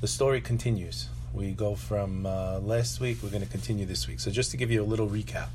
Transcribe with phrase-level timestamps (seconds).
[0.00, 1.08] the story continues.
[1.32, 4.20] We go from uh, last week, we're going to continue this week.
[4.20, 5.48] So, just to give you a little recap.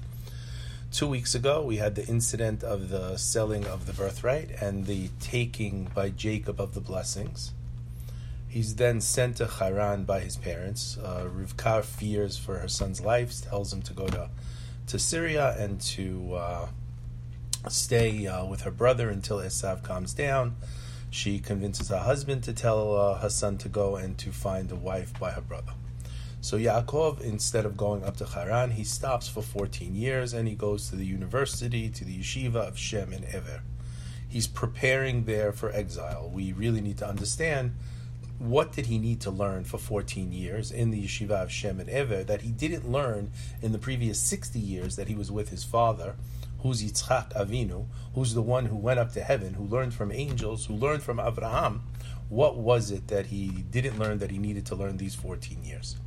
[0.91, 5.09] Two weeks ago, we had the incident of the selling of the birthright and the
[5.19, 7.51] taking by Jacob of the blessings.
[8.47, 10.97] He's then sent to Haran by his parents.
[11.01, 14.29] Uh, Rivka fears for her son's life, tells him to go to,
[14.87, 16.67] to Syria and to uh,
[17.69, 20.55] stay uh, with her brother until Esav calms down.
[21.13, 24.75] She convinces her husband to tell uh, her son to go and to find a
[24.75, 25.73] wife by her brother.
[26.41, 30.55] So Yaakov, instead of going up to Haran, he stops for 14 years and he
[30.55, 33.61] goes to the university, to the yeshiva of Shem and Ever.
[34.27, 36.31] He's preparing there for exile.
[36.33, 37.75] We really need to understand
[38.39, 41.91] what did he need to learn for 14 years in the yeshiva of Shem and
[41.91, 45.63] Ever that he didn't learn in the previous 60 years that he was with his
[45.63, 46.15] father,
[46.63, 47.85] who's Yitzchak Avinu,
[48.15, 51.19] who's the one who went up to heaven, who learned from angels, who learned from
[51.19, 51.83] Abraham.
[52.29, 55.97] What was it that he didn't learn that he needed to learn these 14 years?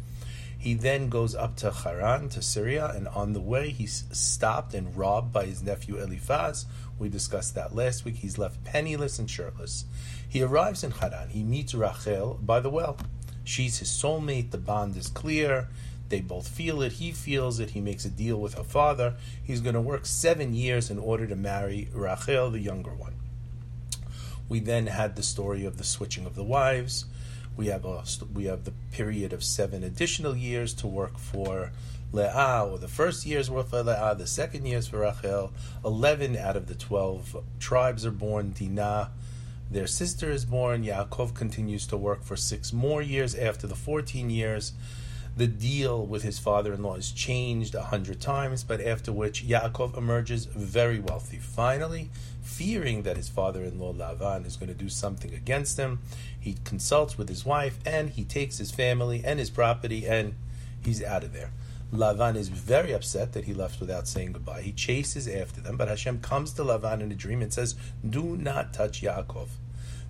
[0.59, 4.97] He then goes up to Haran, to Syria, and on the way he's stopped and
[4.97, 6.64] robbed by his nephew Eliphaz.
[6.98, 8.17] We discussed that last week.
[8.17, 9.84] He's left penniless and shirtless.
[10.27, 11.28] He arrives in Haran.
[11.28, 12.97] He meets Rachel by the well.
[13.45, 14.50] She's his soulmate.
[14.50, 15.69] The bond is clear.
[16.08, 16.92] They both feel it.
[16.92, 17.70] He feels it.
[17.70, 19.14] He makes a deal with her father.
[19.42, 23.14] He's going to work seven years in order to marry Rachel, the younger one.
[24.48, 27.06] We then had the story of the switching of the wives.
[27.56, 31.72] We have a we have the period of seven additional years to work for
[32.12, 35.52] Leah, or the first year's work for Leah, the second year's for Rachel.
[35.84, 38.54] Eleven out of the twelve tribes are born.
[38.56, 39.10] Dinah
[39.70, 40.84] their sister is born.
[40.84, 44.72] Yaakov continues to work for six more years after the 14 years.
[45.37, 49.47] The deal with his father in law is changed a hundred times, but after which
[49.47, 51.37] Yaakov emerges very wealthy.
[51.37, 52.09] Finally,
[52.41, 55.98] fearing that his father in law Lavan is going to do something against him,
[56.41, 60.34] he consults with his wife and he takes his family and his property and
[60.83, 61.51] he's out of there.
[61.92, 64.62] Lavan is very upset that he left without saying goodbye.
[64.62, 67.75] He chases after them, but Hashem comes to Lavan in a dream and says,
[68.08, 69.48] Do not touch Yaakov.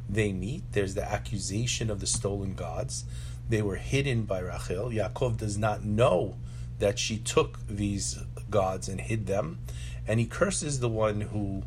[0.08, 0.62] They meet.
[0.70, 3.04] There's the accusation of the stolen gods.
[3.48, 4.90] They were hidden by Rachel.
[4.90, 6.36] Yaakov does not know
[6.78, 8.18] that she took these
[8.50, 9.58] gods and hid them.
[10.06, 11.62] And he curses the one who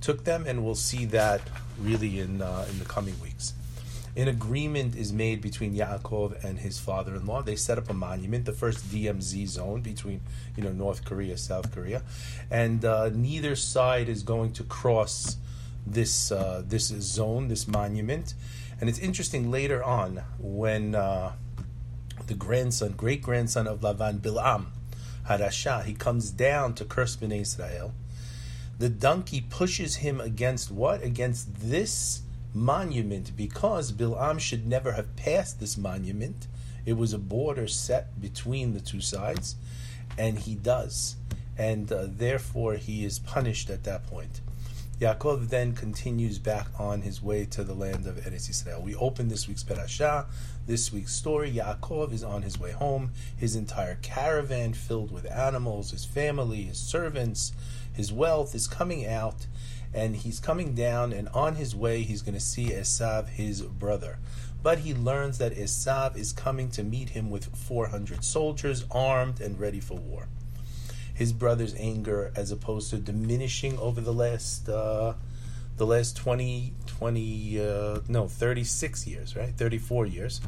[0.00, 1.40] took them, and we'll see that
[1.78, 3.54] really in, uh, in the coming weeks
[4.16, 7.42] an agreement is made between Yaakov and his father-in-law.
[7.42, 10.20] They set up a monument, the first DMZ zone between
[10.56, 12.02] you know North Korea, South Korea,
[12.50, 15.36] and uh, neither side is going to cross
[15.86, 18.34] this uh, this zone, this monument.
[18.84, 21.32] And it's interesting later on when uh,
[22.26, 24.66] the grandson, great grandson of Lavan, Bilam,
[25.26, 27.94] Harasha, he comes down to curse Bnei Israel.
[28.78, 31.02] The donkey pushes him against what?
[31.02, 36.46] Against this monument because Bilam should never have passed this monument.
[36.84, 39.56] It was a border set between the two sides,
[40.18, 41.16] and he does.
[41.56, 44.42] And uh, therefore, he is punished at that point.
[45.00, 48.80] Yaakov then continues back on his way to the land of Eretz Israel.
[48.80, 50.26] We open this week's Perashah,
[50.66, 51.50] this week's story.
[51.50, 53.10] Yaakov is on his way home.
[53.36, 57.52] His entire caravan, filled with animals, his family, his servants,
[57.92, 59.46] his wealth, is coming out
[59.92, 64.18] and he's coming down, and on his way, he's going to see Esav, his brother.
[64.62, 69.58] But he learns that Esav is coming to meet him with 400 soldiers, armed and
[69.58, 70.28] ready for war.
[71.14, 75.14] His brother's anger, as opposed to diminishing over the last uh,
[75.76, 79.52] the last 20, 20 uh, no, 36 years, right?
[79.54, 80.40] 34 years,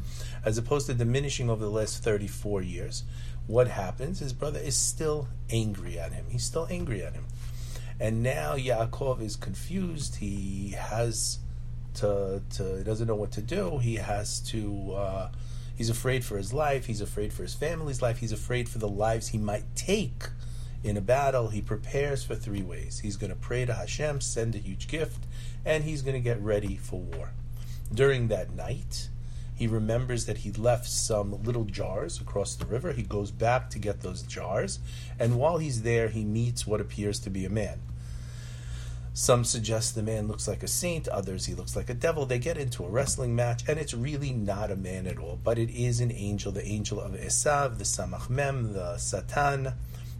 [0.45, 3.03] as opposed to diminishing over the last 34 years.
[3.45, 4.19] What happens?
[4.19, 6.25] His brother is still angry at him.
[6.29, 7.25] He's still angry at him.
[7.99, 10.17] And now Yaakov is confused.
[10.17, 11.39] He has
[11.95, 13.79] to, to he doesn't know what to do.
[13.79, 14.93] He has to.
[14.93, 15.29] Uh,
[15.75, 16.85] he's afraid for his life.
[16.85, 18.17] He's afraid for his family's life.
[18.19, 20.25] He's afraid for the lives he might take
[20.83, 21.49] in a battle.
[21.49, 22.99] He prepares for three ways.
[22.99, 25.25] He's going to pray to Hashem, send a huge gift,
[25.65, 27.31] and he's going to get ready for war.
[27.93, 29.09] During that night,
[29.55, 32.91] he remembers that he left some little jars across the river.
[32.91, 34.79] He goes back to get those jars,
[35.19, 37.79] and while he's there, he meets what appears to be a man.
[39.13, 42.27] Some suggest the man looks like a saint, others he looks like a devil.
[42.27, 45.57] They get into a wrestling match, and it's really not a man at all, but
[45.57, 49.73] it is an angel, the angel of Esav, the Samach Mem, the Satan.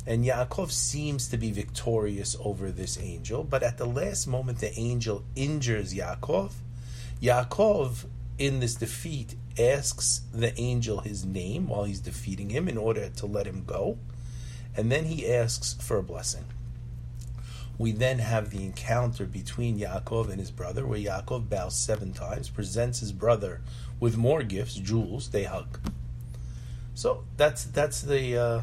[0.08, 4.74] And Yaakov seems to be victorious over this angel, but at the last moment, the
[4.80, 6.54] angel injures Yaakov.
[7.22, 8.06] Yaakov
[8.38, 13.26] in this defeat asks the angel his name while he's defeating him in order to
[13.26, 13.98] let him go.
[14.78, 16.46] And then he asks for a blessing.
[17.78, 22.50] We then have the encounter between Yaakov and his brother, where Yaakov bows seven times,
[22.50, 23.60] presents his brother
[24.00, 25.32] with more gifts, jewels.
[25.32, 25.80] They hug.
[26.96, 28.62] So that's that's the uh,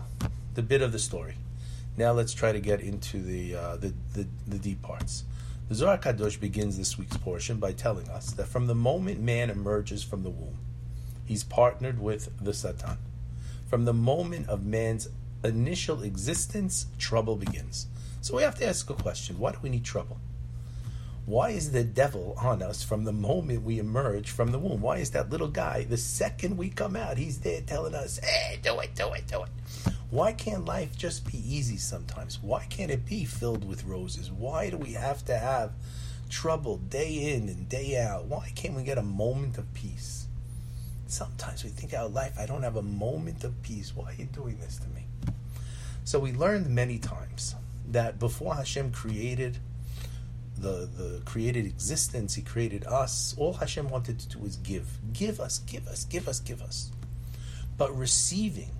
[0.54, 1.34] the bit of the story.
[1.96, 5.24] Now let's try to get into the uh, the, the, the deep parts.
[5.68, 9.48] The Zohar Kadosh begins this week's portion by telling us that from the moment man
[9.48, 10.58] emerges from the womb,
[11.24, 12.98] he's partnered with the Satan.
[13.68, 15.08] From the moment of man's
[15.42, 17.86] initial existence, trouble begins.
[18.20, 20.18] So we have to ask a question why do we need trouble?
[21.26, 24.82] Why is the devil on us from the moment we emerge from the womb?
[24.82, 28.58] Why is that little guy, the second we come out, he's there telling us, hey,
[28.62, 29.93] do it, do it, do it?
[30.10, 32.42] Why can't life just be easy sometimes?
[32.42, 34.30] Why can't it be filled with roses?
[34.30, 35.72] Why do we have to have
[36.30, 38.26] trouble day in and day out?
[38.26, 40.26] Why can't we get a moment of peace?
[41.06, 43.94] Sometimes we think our life, I don't have a moment of peace.
[43.94, 45.06] Why are you doing this to me?
[46.04, 47.54] So we learned many times
[47.90, 49.58] that before Hashem created
[50.56, 53.34] the the created existence, He created us.
[53.38, 56.90] All Hashem wanted to do was give, give us, give us, give us, give us.
[57.76, 58.70] But receiving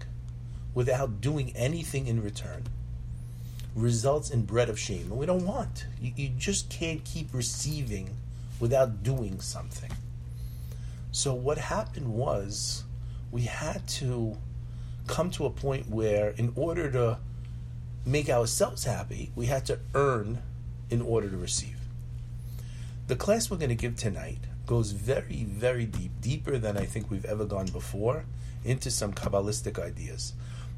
[0.75, 2.65] without doing anything in return
[3.75, 5.87] results in bread of shame, and we don't want.
[6.01, 8.17] You, you just can't keep receiving
[8.61, 9.91] without doing something.
[11.11, 12.85] So what happened was
[13.31, 14.37] we had to
[15.07, 17.19] come to a point where, in order to
[18.07, 20.43] make ourselves happy, we had to earn
[20.91, 21.79] in order to receive.
[23.07, 27.11] The class we're going to give tonight goes very, very deep, deeper than I think
[27.11, 28.25] we've ever gone before,
[28.65, 30.33] into some Kabbalistic ideas.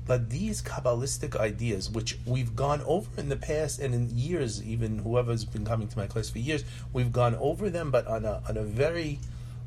[0.06, 4.98] But these Kabbalistic ideas, which we've gone over in the past and in years, even
[4.98, 8.40] whoever's been coming to my class for years, we've gone over them, but on a,
[8.48, 9.18] on a very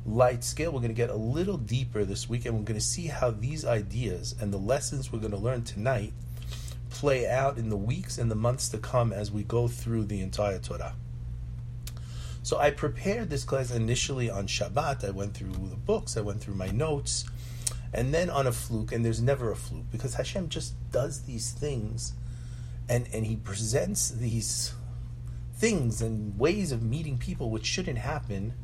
[0.06, 0.72] light scale.
[0.72, 3.30] We're going to get a little deeper this week, and we're going to see how
[3.30, 6.14] these ideas and the lessons we're going to learn tonight
[6.88, 10.20] play out in the weeks and the months to come as we go through the
[10.20, 10.94] entire Torah.
[12.42, 15.04] So I prepared this class initially on Shabbat.
[15.04, 17.24] I went through the books, I went through my notes,
[17.92, 21.50] and then on a fluke, and there's never a fluke because Hashem just does these
[21.52, 22.12] things
[22.88, 24.74] and, and He presents these
[25.56, 28.54] things and ways of meeting people which shouldn't happen,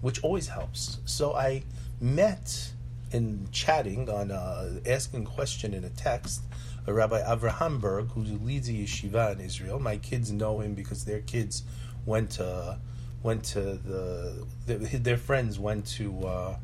[0.00, 0.98] which always helps.
[1.04, 1.64] So I
[2.00, 2.72] met
[3.12, 6.42] in chatting on uh, asking question in a text
[6.86, 9.78] a Rabbi Avraham Berg, who leads a yeshiva in Israel.
[9.78, 11.62] My kids know him because their kids
[12.06, 12.78] went to
[13.22, 16.56] went to the their friends went to uh,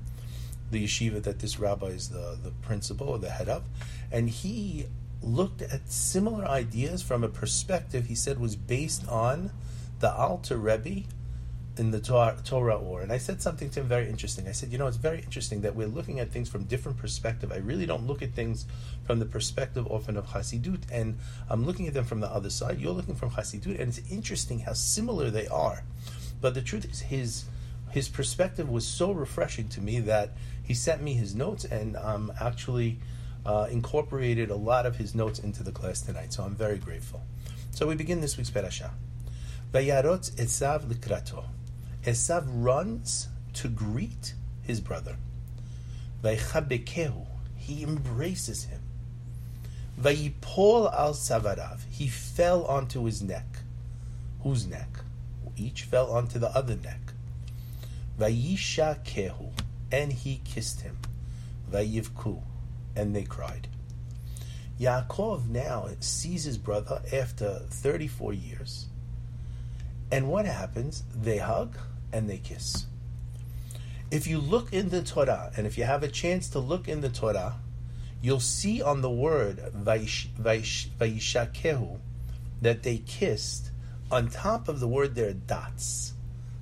[0.70, 3.64] the yeshiva that this rabbi is the the principal or the head of,
[4.10, 4.86] and he
[5.22, 9.50] looked at similar ideas from a perspective he said was based on
[10.00, 11.06] the Alter Rebbe
[11.78, 13.02] in the Torah or.
[13.02, 14.48] And I said something to him very interesting.
[14.48, 17.52] I said, you know, it's very interesting that we're looking at things from different perspective.
[17.52, 18.66] I really don't look at things
[19.04, 22.80] from the perspective often of Hasidut, and I'm looking at them from the other side.
[22.80, 25.82] You're looking from Hasidut, and it's interesting how similar they are.
[26.40, 27.44] But the truth is, his
[27.90, 30.32] his perspective was so refreshing to me that
[30.66, 32.98] he sent me his notes, and um, actually
[33.44, 36.32] uh, incorporated a lot of his notes into the class tonight.
[36.32, 37.22] So I'm very grateful.
[37.70, 38.90] So we begin this week's parasha.
[39.72, 41.44] Vayarot Esav likrato.
[42.04, 45.16] Esav runs to greet his brother.
[46.22, 47.26] Vaychabekehu,
[47.56, 48.80] he embraces him.
[50.00, 53.46] Vayipol al savarav, he fell onto his neck.
[54.42, 54.88] Whose neck?
[55.56, 57.00] Each fell onto the other neck.
[58.18, 59.45] Vayisha kehu,
[59.90, 60.98] and he kissed him.
[61.70, 62.42] Vayivku,
[62.94, 63.68] and they cried.
[64.80, 68.86] Yaakov now sees his brother after 34 years.
[70.12, 71.02] And what happens?
[71.14, 71.78] They hug,
[72.12, 72.86] and they kiss.
[74.10, 77.00] If you look in the Torah, and if you have a chance to look in
[77.00, 77.56] the Torah,
[78.22, 80.78] you'll see on the word Vaishakehu
[82.62, 83.70] that they kissed.
[84.10, 86.12] On top of the word, there are dots.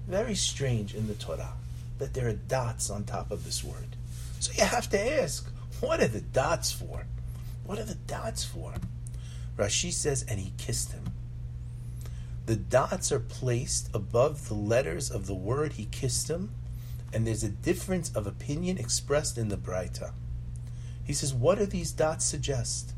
[0.09, 1.53] Very strange in the Torah
[1.99, 3.97] that there are dots on top of this word.
[4.41, 5.49] So you have to ask,
[5.81, 7.07] what are the dots for?
[7.65, 8.75] What are the dots for?
[9.57, 11.05] Rashi says, and he kissed him.
[12.47, 16.51] The dots are placed above the letters of the word he kissed him,
[17.13, 20.13] and there's a difference of opinion expressed in the Braita.
[21.05, 22.93] He says, What do these dots suggest?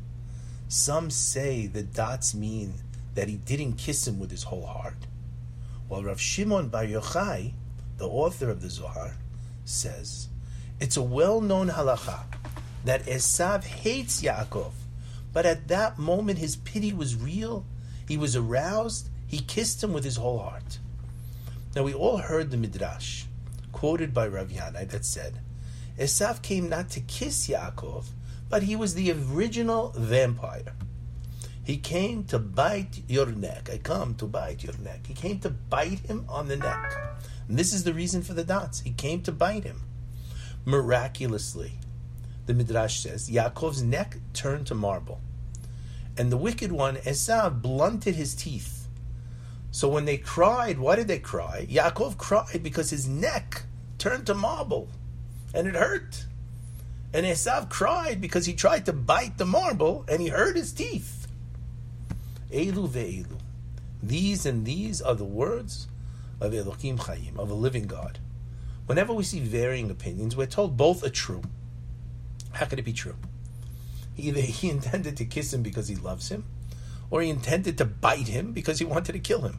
[0.69, 2.75] Some say the dots mean
[3.15, 5.07] that he didn't kiss him with his whole heart.
[5.87, 7.53] While Rav Shimon Bar Yochai,
[7.99, 9.15] the author of the Zohar,
[9.65, 10.29] says,
[10.81, 12.25] It's a well known halacha
[12.85, 14.73] that Esav hates Yaakov,
[15.33, 17.65] but at that moment his pity was real,
[18.07, 20.79] he was aroused, he kissed him with his whole heart.
[21.75, 23.25] Now we all heard the midrash
[23.73, 25.41] quoted by Rav Yanai that said,
[25.99, 28.07] Esav came not to kiss Yaakov,
[28.49, 30.75] but he was the original vampire.
[31.67, 33.69] He came to bite your neck.
[33.73, 35.05] I come to bite your neck.
[35.09, 36.95] He came to bite him on the neck.
[37.49, 38.83] And this is the reason for the dots.
[38.83, 39.81] He came to bite him.
[40.65, 41.73] Miraculously,
[42.47, 45.21] the Midrash says, Yaakov's neck turned to marble.
[46.17, 48.87] And the wicked one, Esav, blunted his teeth.
[49.73, 51.67] So when they cried, why did they cry?
[51.69, 53.65] Yaakov cried because his neck
[53.99, 54.89] turned to marble
[55.53, 56.27] and it hurt.
[57.13, 61.16] And Esav cried because he tried to bite the marble and he hurt his teeth.
[62.51, 63.39] Elu ve'elu.
[64.03, 65.89] These and these are the words
[66.41, 68.19] of Elohim Chayim, of a living God.
[68.87, 71.43] Whenever we see varying opinions, we're told both are true.
[72.53, 73.17] How could it be true?
[74.17, 76.45] Either he intended to kiss him because he loves him,
[77.11, 79.59] or he intended to bite him because he wanted to kill him.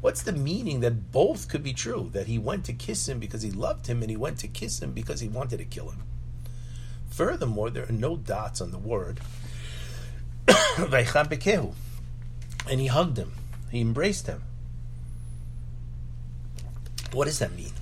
[0.00, 2.10] What's the meaning that both could be true?
[2.12, 4.80] That he went to kiss him because he loved him, and he went to kiss
[4.80, 6.04] him because he wanted to kill him.
[7.10, 9.20] Furthermore, there are no dots on the word.
[12.68, 13.32] and he hugged him.
[13.70, 14.42] He embraced him.
[17.12, 17.72] What does that mean?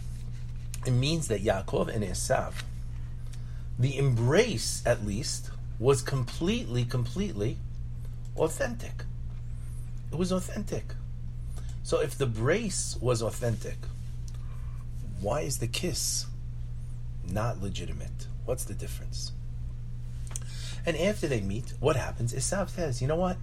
[0.86, 2.62] It means that Yaakov and Esav,
[3.78, 7.58] the embrace at least, was completely, completely
[8.36, 9.04] authentic.
[10.12, 10.94] It was authentic.
[11.82, 13.76] So if the brace was authentic,
[15.20, 16.26] why is the kiss
[17.28, 18.26] not legitimate?
[18.44, 19.32] What's the difference?
[20.84, 22.32] And after they meet, what happens?
[22.32, 23.36] Esav says, You know what?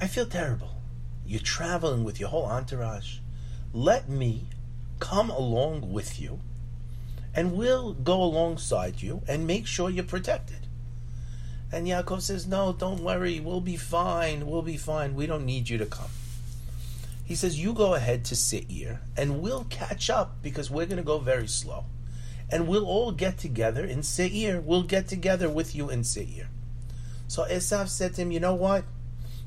[0.00, 0.76] I feel terrible.
[1.24, 3.18] You're traveling with your whole entourage.
[3.72, 4.48] Let me
[5.00, 6.40] come along with you,
[7.34, 10.66] and we'll go alongside you and make sure you're protected.
[11.72, 13.40] And Yaakov says, No, don't worry.
[13.40, 14.46] We'll be fine.
[14.46, 15.14] We'll be fine.
[15.14, 16.10] We don't need you to come.
[17.24, 21.02] He says, You go ahead to Seir, and we'll catch up because we're going to
[21.02, 21.84] go very slow.
[22.50, 24.60] And we'll all get together in Seir.
[24.60, 26.48] We'll get together with you in Seir.
[27.26, 28.84] So Esav said to him, You know what?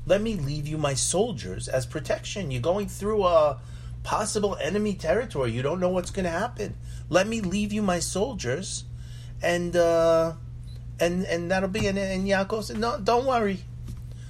[0.06, 2.50] Let me leave you my soldiers as protection.
[2.50, 3.60] You're going through a
[4.02, 5.52] possible enemy territory.
[5.52, 6.76] You don't know what's going to happen.
[7.08, 8.84] Let me leave you my soldiers,
[9.42, 10.34] and uh,
[10.98, 11.86] and and that'll be.
[11.86, 13.60] And, and Yaakov said, "No, don't worry."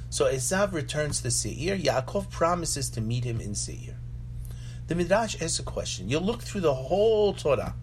[0.08, 1.76] So Esav returns to Seir.
[1.76, 3.96] Yaakov promises to meet him in Seir.
[4.88, 6.08] The Midrash asks a question.
[6.08, 7.76] You look through the whole Torah,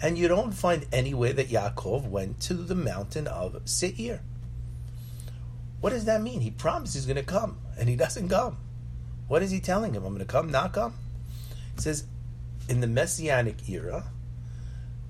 [0.00, 4.20] and you don't find anywhere that Yaakov went to the mountain of Seir.
[5.84, 6.40] What does that mean?
[6.40, 8.56] He promised he's going to come, and he doesn't come.
[9.28, 10.02] What is he telling him?
[10.02, 10.94] I'm going to come, not come?
[11.74, 12.06] He says,
[12.70, 14.04] in the Messianic era,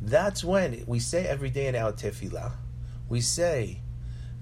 [0.00, 2.54] that's when we say every day in our tefillah,
[3.08, 3.82] we say,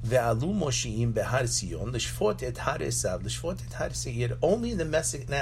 [0.06, 4.38] Ve'alu Moshiim behar Sion, l'shfot et har Esav, l'shfot et har Seir.
[4.40, 4.86] Only in the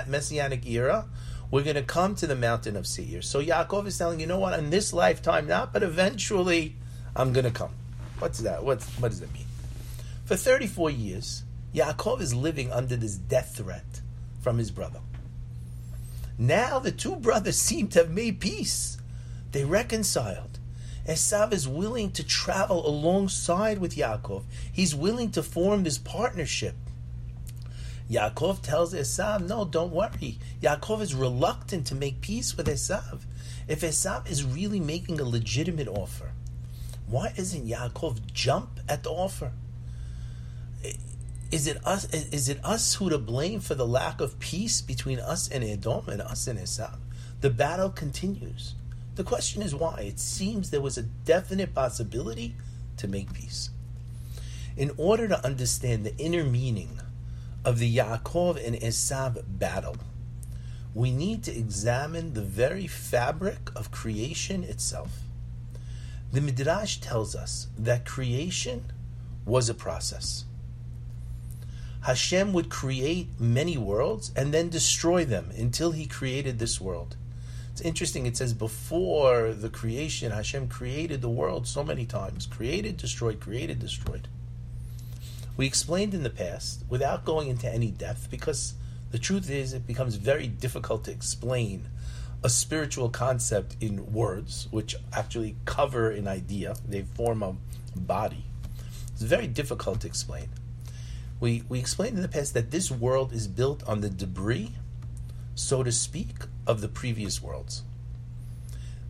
[0.09, 1.07] Messianic era,
[1.53, 3.23] we're going to come to the mountain of Seir.
[3.23, 6.75] So Yaakov is telling, you know what, in this lifetime not, but eventually
[7.15, 7.75] I'm going to come.
[8.19, 8.65] What's that?
[8.65, 9.45] What's, what does that mean?
[10.31, 11.43] For 34 years,
[11.75, 14.01] Yaakov is living under this death threat
[14.41, 15.01] from his brother.
[16.39, 18.99] Now the two brothers seem to have made peace.
[19.51, 20.61] They reconciled.
[21.05, 24.45] Esav is willing to travel alongside with Yaakov.
[24.73, 26.77] He's willing to form this partnership.
[28.09, 30.39] Yaakov tells Esav, no, don't worry.
[30.63, 33.23] Yaakov is reluctant to make peace with Esav.
[33.67, 36.31] If Esav is really making a legitimate offer,
[37.09, 39.51] why doesn't Yaakov jump at the offer?
[41.51, 42.05] Is it us?
[42.13, 46.09] Is it us who to blame for the lack of peace between us and Edom
[46.09, 46.99] and us and Esav?
[47.41, 48.75] The battle continues.
[49.17, 50.03] The question is why.
[50.03, 52.55] It seems there was a definite possibility
[52.99, 53.71] to make peace.
[54.77, 57.01] In order to understand the inner meaning
[57.65, 59.97] of the Yaakov and Esav battle,
[60.95, 65.19] we need to examine the very fabric of creation itself.
[66.33, 68.93] The Midrash tells us that creation
[69.45, 70.45] was a process.
[72.03, 77.17] Hashem would create many worlds and then destroy them until he created this world.
[77.73, 82.97] It's interesting, it says before the creation, Hashem created the world so many times created,
[82.97, 84.29] destroyed, created, destroyed.
[85.57, 88.75] We explained in the past, without going into any depth, because
[89.11, 91.89] the truth is it becomes very difficult to explain
[92.43, 97.57] a spiritual concept in words, which actually cover an idea, they form a
[97.95, 98.45] body.
[99.13, 100.49] It's very difficult to explain.
[101.41, 104.73] We, we explained in the past that this world is built on the debris,
[105.55, 107.83] so to speak, of the previous worlds.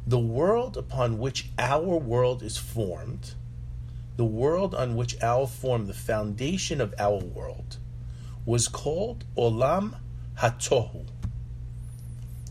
[0.06, 3.34] The world upon which our world is formed,
[4.16, 7.78] the world on which our form, the foundation of our world,
[8.46, 9.96] was called Olam
[10.38, 11.06] Hatohu.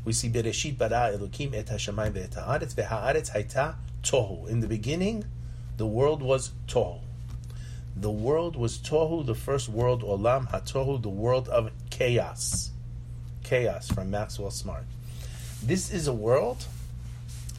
[0.04, 4.48] We see Bereshit bara Elokim et hashamayim ve'et haaretz ve'haaretz hayta tohu.
[4.48, 5.26] In the beginning,
[5.78, 7.02] the world was tohu.
[8.02, 12.72] The world was Tohu, the first world, Olam HaTohu, the world of chaos.
[13.44, 14.86] Chaos from Maxwell Smart.
[15.62, 16.66] This is a world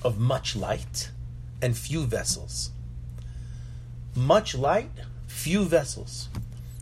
[0.03, 1.11] of much light
[1.61, 2.71] and few vessels.
[4.17, 4.91] Much light,
[5.27, 6.31] few vessels.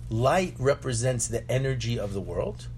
[0.08, 2.68] Light represents the energy of the world.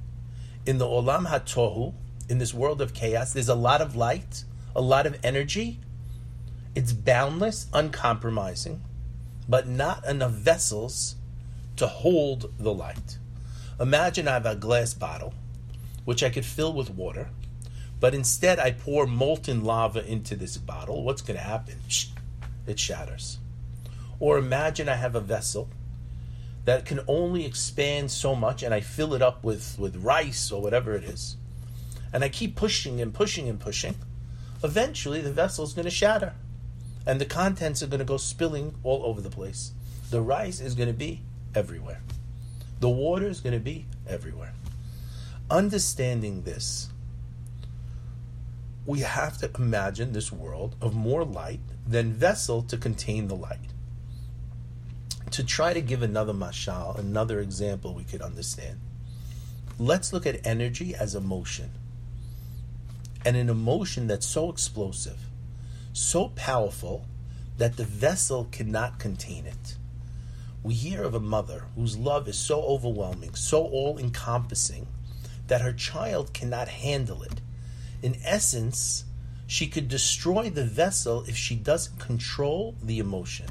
[0.65, 1.93] In the Olam HaTohu,
[2.31, 4.45] in this world of chaos, there's a lot of light,
[4.75, 5.79] a lot of energy.
[6.75, 8.81] It's boundless, uncompromising
[9.51, 11.17] but not enough vessels
[11.75, 13.19] to hold the light.
[13.81, 15.35] Imagine I have a glass bottle,
[16.05, 17.31] which I could fill with water,
[17.99, 21.03] but instead I pour molten lava into this bottle.
[21.03, 21.75] What's going to happen?
[22.69, 23.39] It shatters.
[24.21, 25.69] Or imagine I have a vessel
[26.65, 30.63] that can only expand so much and I fill it up with, with rice or
[30.63, 31.37] whatever it is.
[32.13, 33.97] And I keep pushing and pushing and pushing.
[34.63, 36.35] Eventually, the vessel is going to shatter
[37.11, 39.73] and the contents are going to go spilling all over the place.
[40.11, 41.23] The rice is going to be
[41.57, 42.03] everywhere.
[42.79, 44.53] The water is going to be everywhere.
[45.51, 46.89] Understanding this,
[48.87, 53.73] we have to imagine this world of more light than vessel to contain the light.
[55.33, 58.79] To try to give another mashal, another example we could understand,
[59.81, 61.73] let's look at energy as emotion.
[63.25, 65.19] And an emotion that's so explosive
[65.93, 67.07] so powerful
[67.59, 69.77] that the vessel cannot contain it.
[70.63, 74.87] We hear of a mother whose love is so overwhelming, so all encompassing,
[75.47, 77.41] that her child cannot handle it.
[78.03, 79.05] In essence,
[79.47, 83.47] she could destroy the vessel if she doesn't control the emotion.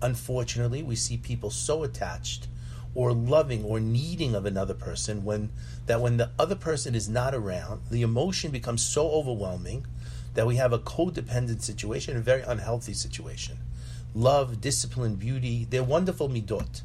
[0.00, 2.48] Unfortunately, we see people so attached
[2.94, 5.50] or loving or needing of another person when
[5.86, 9.86] that when the other person is not around, the emotion becomes so overwhelming
[10.34, 13.58] that we have a codependent situation, a very unhealthy situation.
[14.14, 16.82] Love, discipline, beauty, they're wonderful midot.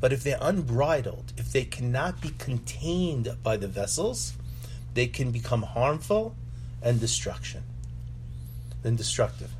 [0.00, 4.34] But if they're unbridled, if they cannot be contained by the vessels,
[4.94, 6.34] they can become harmful
[6.82, 7.62] and destruction.
[8.82, 9.50] And destructive.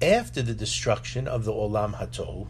[0.00, 2.48] After the destruction of the Olam Hatohu,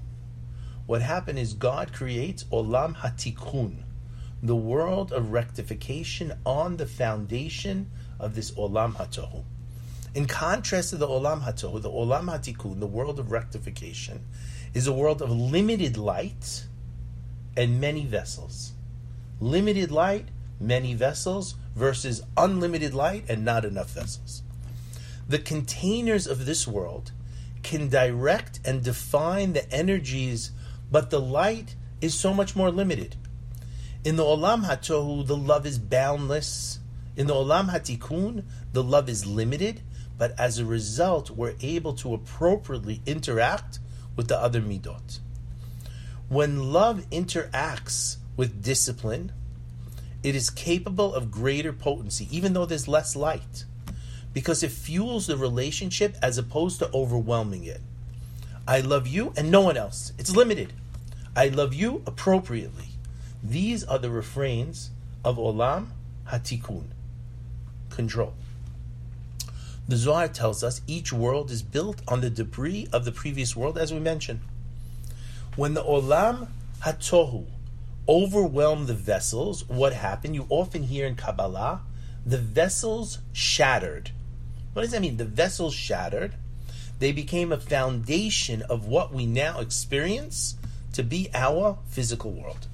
[0.87, 3.85] what happened is God creates Olam Hatikun,
[4.43, 9.45] the world of rectification on the foundation of this Olam Hatohu.
[10.15, 14.21] In contrast to the Olam Hatohu, the Olam Hatikun, the world of rectification,
[14.73, 16.67] is a world of limited light
[17.57, 18.75] and many vessels.
[19.41, 20.29] Limited light,
[20.61, 24.45] many vessels, versus unlimited light and not enough vessels.
[25.29, 27.11] The containers of this world
[27.65, 30.53] can direct and define the energies,
[30.93, 33.17] but the light is so much more limited.
[34.05, 36.79] In the Olam Hatohu, the love is boundless.
[37.17, 39.81] In the Olam Hatikun, the love is limited
[40.19, 43.79] but as a result, we're able to appropriately interact
[44.17, 45.19] with the other midot.
[46.29, 49.33] When love interacts with discipline,
[50.23, 53.65] it is capable of greater potency, even though there's less light,
[54.33, 57.81] because it fuels the relationship as opposed to overwhelming it.
[58.67, 60.13] I love you and no one else.
[60.19, 60.73] It's limited.
[61.37, 62.87] I love you appropriately.
[63.43, 64.91] These are the refrains
[65.25, 65.89] of Olam
[66.29, 66.85] Hatikun
[67.91, 68.33] control.
[69.87, 73.77] The Zohar tells us each world is built on the debris of the previous world,
[73.77, 74.41] as we mentioned.
[75.57, 76.49] When the Olam
[76.81, 77.47] Hatohu
[78.09, 80.35] overwhelmed the vessels, what happened?
[80.35, 81.83] You often hear in Kabbalah,
[82.25, 84.11] the vessels shattered.
[84.73, 85.19] What does that mean?
[85.19, 86.35] The vessels shattered.
[86.99, 90.57] They became a foundation of what we now experience
[90.95, 92.67] to be our physical world.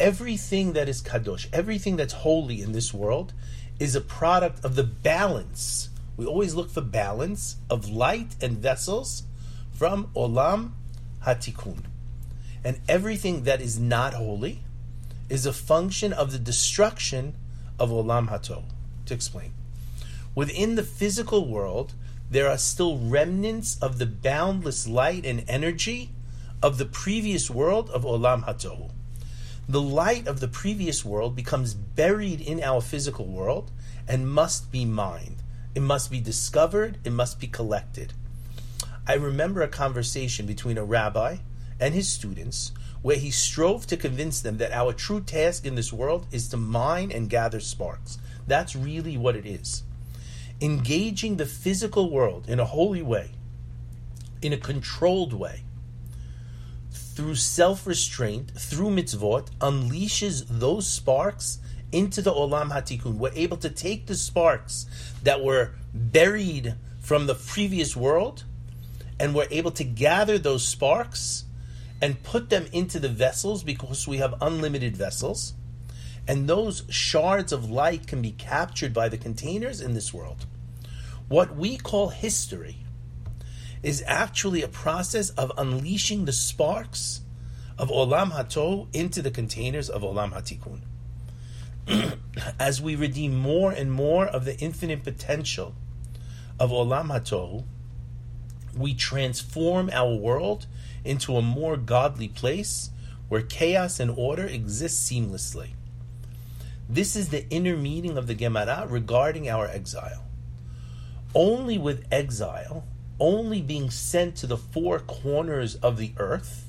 [0.00, 3.32] Everything that is kadosh, everything that's holy in this world,
[3.78, 5.88] is a product of the balance.
[6.16, 9.24] We always look for balance of light and vessels
[9.72, 10.72] from Olam
[11.24, 11.84] Hatikun.
[12.62, 14.60] And everything that is not holy
[15.28, 17.34] is a function of the destruction
[17.78, 18.64] of Olam Hato.
[19.06, 19.52] To explain,
[20.34, 21.92] within the physical world,
[22.30, 26.10] there are still remnants of the boundless light and energy
[26.62, 28.93] of the previous world of Olam Hato
[29.68, 33.70] the light of the previous world becomes buried in our physical world
[34.06, 35.36] and must be mined.
[35.74, 38.12] It must be discovered, it must be collected.
[39.06, 41.38] I remember a conversation between a rabbi
[41.80, 42.72] and his students
[43.02, 46.56] where he strove to convince them that our true task in this world is to
[46.56, 48.18] mine and gather sparks.
[48.46, 49.82] That's really what it is.
[50.60, 53.32] Engaging the physical world in a holy way,
[54.40, 55.64] in a controlled way,
[57.14, 61.58] through self restraint, through mitzvot, unleashes those sparks
[61.92, 63.14] into the Olam Hatikun.
[63.14, 64.86] We're able to take the sparks
[65.22, 68.44] that were buried from the previous world
[69.20, 71.44] and we're able to gather those sparks
[72.02, 75.54] and put them into the vessels because we have unlimited vessels.
[76.26, 80.46] And those shards of light can be captured by the containers in this world.
[81.28, 82.83] What we call history
[83.84, 87.20] is actually a process of unleashing the sparks
[87.78, 90.80] of Olam Hato into the containers of Olam Hatikun.
[92.58, 95.74] As we redeem more and more of the infinite potential
[96.58, 97.64] of Olam Hato,
[98.74, 100.66] we transform our world
[101.04, 102.90] into a more godly place
[103.28, 105.70] where chaos and order exist seamlessly.
[106.88, 110.24] This is the inner meaning of the Gemara regarding our exile.
[111.34, 112.84] Only with exile,
[113.20, 116.66] only being sent to the four corners of the earth,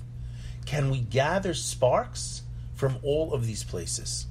[0.66, 2.44] can we gather sparks
[2.76, 4.28] from all of these places.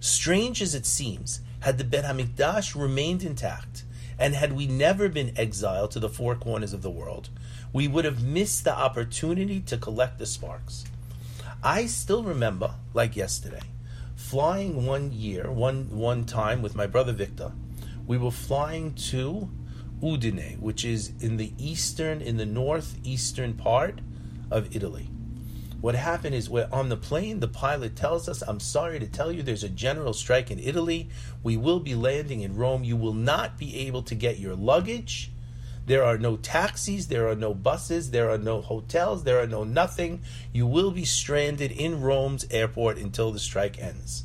[0.00, 3.82] Strange as it seems, had the Bet HaMikdash remained intact,
[4.18, 7.28] and had we never been exiled to the four corners of the world,
[7.72, 10.84] we would have missed the opportunity to collect the sparks.
[11.62, 13.62] I still remember, like yesterday,
[14.14, 17.52] flying one year, one one time with my brother Victor.
[18.06, 19.50] We were flying to
[20.02, 24.00] Udine, which is in the eastern, in the northeastern part
[24.50, 25.08] of Italy.
[25.80, 29.30] What happened is we're on the plane, the pilot tells us, I'm sorry to tell
[29.30, 31.08] you there's a general strike in Italy.
[31.44, 32.82] We will be landing in Rome.
[32.82, 35.30] You will not be able to get your luggage.
[35.86, 39.62] There are no taxis, there are no buses, there are no hotels, there are no
[39.62, 40.20] nothing.
[40.52, 44.24] You will be stranded in Rome's airport until the strike ends.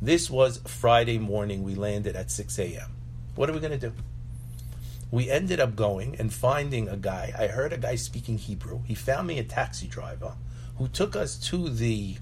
[0.00, 1.62] This was Friday morning.
[1.62, 2.90] We landed at 6 a.m.
[3.36, 3.92] What are we going to do?
[5.14, 7.32] We ended up going and finding a guy.
[7.38, 8.80] I heard a guy speaking Hebrew.
[8.84, 10.32] He found me a taxi driver
[10.76, 12.16] who took us to the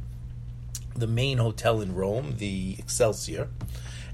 [0.94, 3.48] the main hotel in Rome, the Excelsior.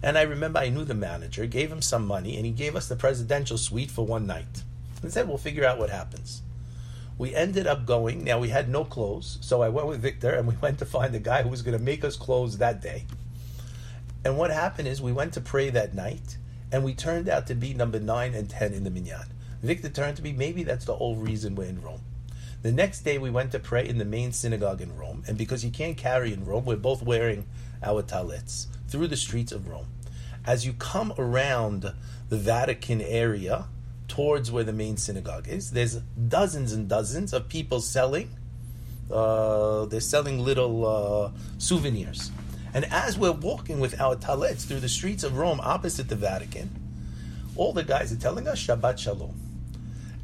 [0.00, 2.86] And I remember I knew the manager, gave him some money, and he gave us
[2.86, 4.62] the presidential suite for one night.
[5.02, 6.42] And said, We'll figure out what happens.
[7.18, 8.22] We ended up going.
[8.22, 11.12] Now, we had no clothes, so I went with Victor and we went to find
[11.16, 13.06] a guy who was going to make us clothes that day.
[14.24, 16.38] And what happened is we went to pray that night,
[16.72, 19.32] and we turned out to be number 9 and 10 in the minyan.
[19.62, 22.02] Victor turned to be maybe that's the whole reason we're in Rome.
[22.62, 25.64] The next day, we went to pray in the main synagogue in Rome, and because
[25.64, 27.46] you can't carry in Rome, we're both wearing
[27.84, 29.86] our talits through the streets of Rome.
[30.44, 31.92] As you come around
[32.28, 33.66] the Vatican area
[34.08, 38.30] towards where the main synagogue is, there's dozens and dozens of people selling.
[39.08, 42.32] Uh, they're selling little uh, souvenirs.
[42.78, 46.70] And as we're walking with our talets through the streets of Rome opposite the Vatican,
[47.56, 49.34] all the guys are telling us Shabbat Shalom.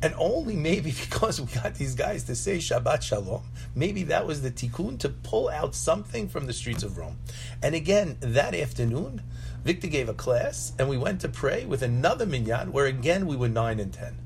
[0.00, 3.42] And only maybe because we got these guys to say Shabbat Shalom,
[3.74, 7.16] maybe that was the tikkun to pull out something from the streets of Rome.
[7.60, 9.22] And again, that afternoon,
[9.64, 13.34] Victor gave a class, and we went to pray with another minyan, where again we
[13.34, 14.16] were 9 and 10.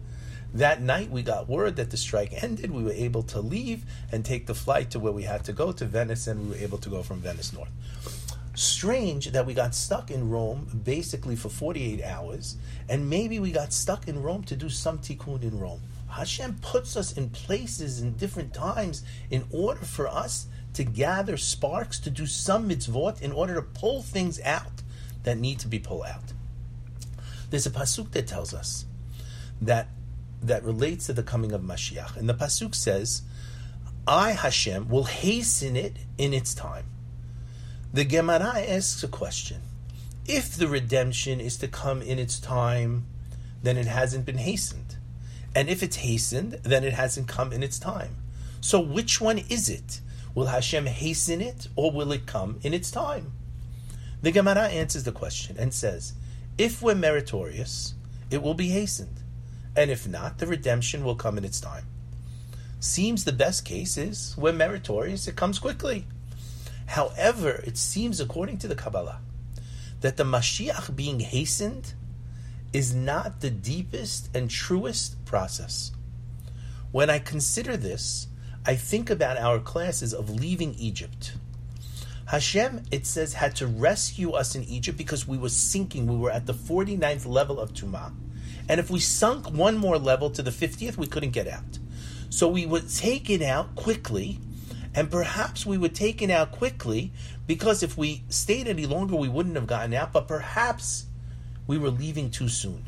[0.52, 2.72] That night, we got word that the strike ended.
[2.72, 5.72] We were able to leave and take the flight to where we had to go
[5.72, 7.70] to Venice, and we were able to go from Venice north
[8.58, 12.56] strange that we got stuck in Rome basically for 48 hours,
[12.88, 15.80] and maybe we got stuck in Rome to do some tikkun in Rome.
[16.08, 21.98] Hashem puts us in places in different times in order for us to gather sparks
[22.00, 24.82] to do some mitzvot in order to pull things out
[25.22, 26.32] that need to be pulled out.
[27.50, 28.86] There's a pasuk that tells us
[29.60, 29.88] that
[30.40, 33.22] that relates to the coming of Mashiach, and the pasuk says,
[34.06, 36.86] "I Hashem will hasten it in its time."
[37.92, 39.62] The Gemara asks a question.
[40.26, 43.06] If the redemption is to come in its time,
[43.62, 44.96] then it hasn't been hastened.
[45.54, 48.16] And if it's hastened, then it hasn't come in its time.
[48.60, 50.00] So which one is it?
[50.34, 53.32] Will Hashem hasten it or will it come in its time?
[54.20, 56.12] The Gemara answers the question and says,
[56.58, 57.94] if we're meritorious,
[58.30, 59.22] it will be hastened.
[59.74, 61.86] And if not, the redemption will come in its time.
[62.80, 66.04] Seems the best case is we're meritorious, it comes quickly.
[66.88, 69.20] However, it seems, according to the Kabbalah,
[70.00, 71.92] that the Mashiach being hastened
[72.72, 75.92] is not the deepest and truest process.
[76.90, 78.28] When I consider this,
[78.64, 81.34] I think about our classes of leaving Egypt.
[82.26, 86.06] Hashem, it says, had to rescue us in Egypt because we were sinking.
[86.06, 88.14] We were at the 49th level of Tumah.
[88.66, 91.78] And if we sunk one more level to the 50th, we couldn't get out.
[92.30, 94.40] So we were taken out quickly
[94.98, 97.12] and perhaps we were taken out quickly
[97.46, 101.06] because if we stayed any longer, we wouldn't have gotten out, but perhaps
[101.68, 102.84] we were leaving too soon.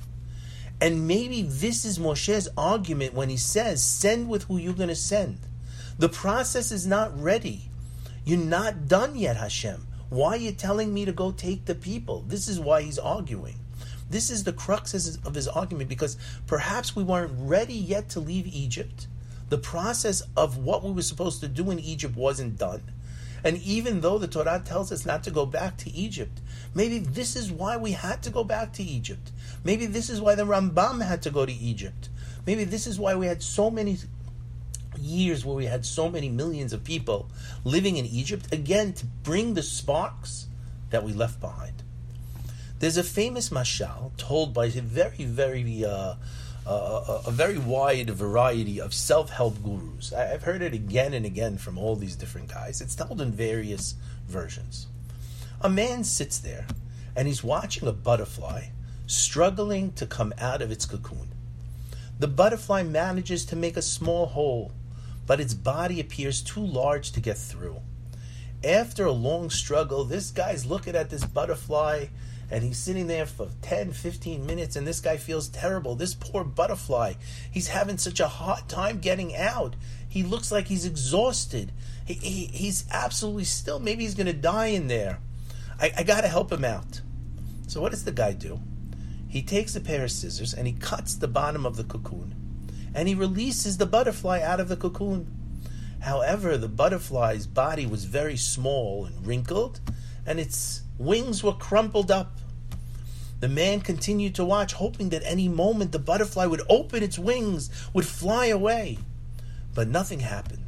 [0.81, 4.97] And maybe this is Moshe's argument when he says, send with who you're going to
[4.97, 5.39] send.
[6.01, 7.71] The process is not ready.
[8.25, 9.87] You're not done yet, Hashem.
[10.09, 12.25] Why are you telling me to go take the people?
[12.27, 13.61] This is why he's arguing.
[14.11, 16.17] This is the crux of his argument because
[16.49, 19.07] perhaps we weren't ready yet to leave Egypt
[19.51, 22.83] The process of what we were supposed to do in Egypt wasn't done.
[23.43, 26.41] And even though the Torah tells us not to go back to Egypt,
[26.75, 29.33] maybe this is why we had to go back to Egypt.
[29.65, 32.11] Maybe this is why the Rambam had to go to Egypt.
[32.47, 33.99] Maybe this is why we had so many
[34.99, 37.31] years where we had so many millions of people
[37.65, 40.47] living in Egypt, again, to bring the sparks
[40.91, 41.83] that we left behind.
[42.79, 46.15] There's a famous mashal told by a very, very, uh,
[46.67, 50.13] uh, a very wide variety of self-help gurus.
[50.13, 52.81] I've heard it again and again from all these different guys.
[52.81, 53.95] It's told in various
[54.29, 54.87] versions.
[55.61, 56.67] A man sits there
[57.17, 58.67] and he's watching a butterfly
[59.07, 61.29] struggling to come out of its cocoon.
[62.19, 64.73] The butterfly manages to make a small hole,
[65.27, 67.81] but its body appears too large to get through.
[68.63, 72.07] After a long struggle, this guy's looking at this butterfly
[72.51, 75.95] and he's sitting there for 10, 15 minutes, and this guy feels terrible.
[75.95, 77.15] This poor butterfly,
[77.51, 79.77] he's having such a hard time getting out.
[80.09, 81.73] He looks like he's exhausted.
[82.05, 83.79] He, he he's absolutely still.
[83.79, 85.21] Maybe he's going to die in there.
[85.81, 87.01] I, I got to help him out.
[87.69, 88.61] So, what does the guy do?
[89.29, 92.35] He takes a pair of scissors and he cuts the bottom of the cocoon
[92.95, 95.37] and he releases the butterfly out of the cocoon.
[96.01, 99.81] However, the butterfly's body was very small and wrinkled,
[100.27, 102.31] and its wings were crumpled up.
[103.41, 107.71] The man continued to watch, hoping that any moment the butterfly would open its wings,
[107.95, 108.99] would fly away.
[109.75, 110.67] But nothing happened.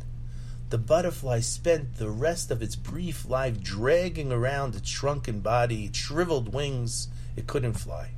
[0.70, 6.54] The butterfly spent the rest of its brief life dragging around its shrunken body, shriveled
[6.54, 7.08] wings.
[7.36, 8.12] It couldn't fly.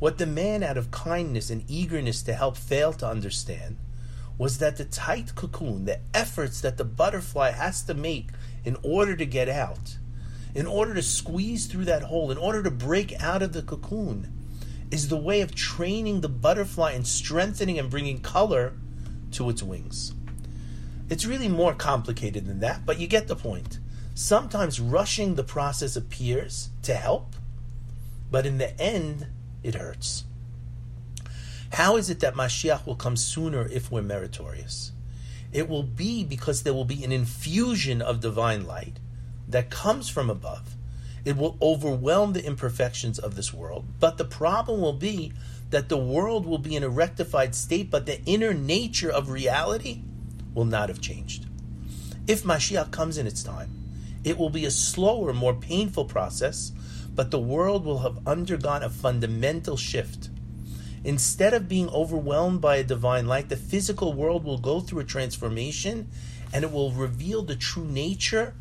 [0.00, 3.76] What the man, out of kindness and eagerness to help, failed to understand
[4.36, 8.30] was that the tight cocoon, the efforts that the butterfly has to make
[8.64, 9.98] in order to get out,
[10.54, 14.32] in order to squeeze through that hole, in order to break out of the cocoon,
[14.90, 18.72] is the way of training the butterfly and strengthening and bringing color
[19.32, 20.14] to its wings.
[21.08, 23.78] It's really more complicated than that, but you get the point.
[24.14, 27.34] Sometimes rushing the process appears to help,
[28.30, 29.26] but in the end,
[29.62, 30.24] it hurts.
[31.72, 34.92] How is it that Mashiach will come sooner if we're meritorious?
[35.52, 38.98] It will be because there will be an infusion of divine light
[39.52, 40.74] that comes from above.
[41.24, 45.32] It will overwhelm the imperfections of this world, but the problem will be
[45.70, 50.02] that the world will be in a rectified state, but the inner nature of reality
[50.54, 51.46] will not have changed.
[52.26, 53.70] If Mashiach comes in its time,
[54.24, 56.72] it will be a slower, more painful process,
[57.14, 60.30] but the world will have undergone a fundamental shift.
[61.02, 65.04] Instead of being overwhelmed by a divine light, the physical world will go through a
[65.04, 66.08] transformation
[66.52, 68.54] and it will reveal the true nature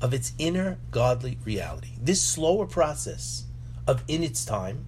[0.00, 1.92] of its inner godly reality.
[2.00, 3.44] This slower process
[3.86, 4.86] of in its time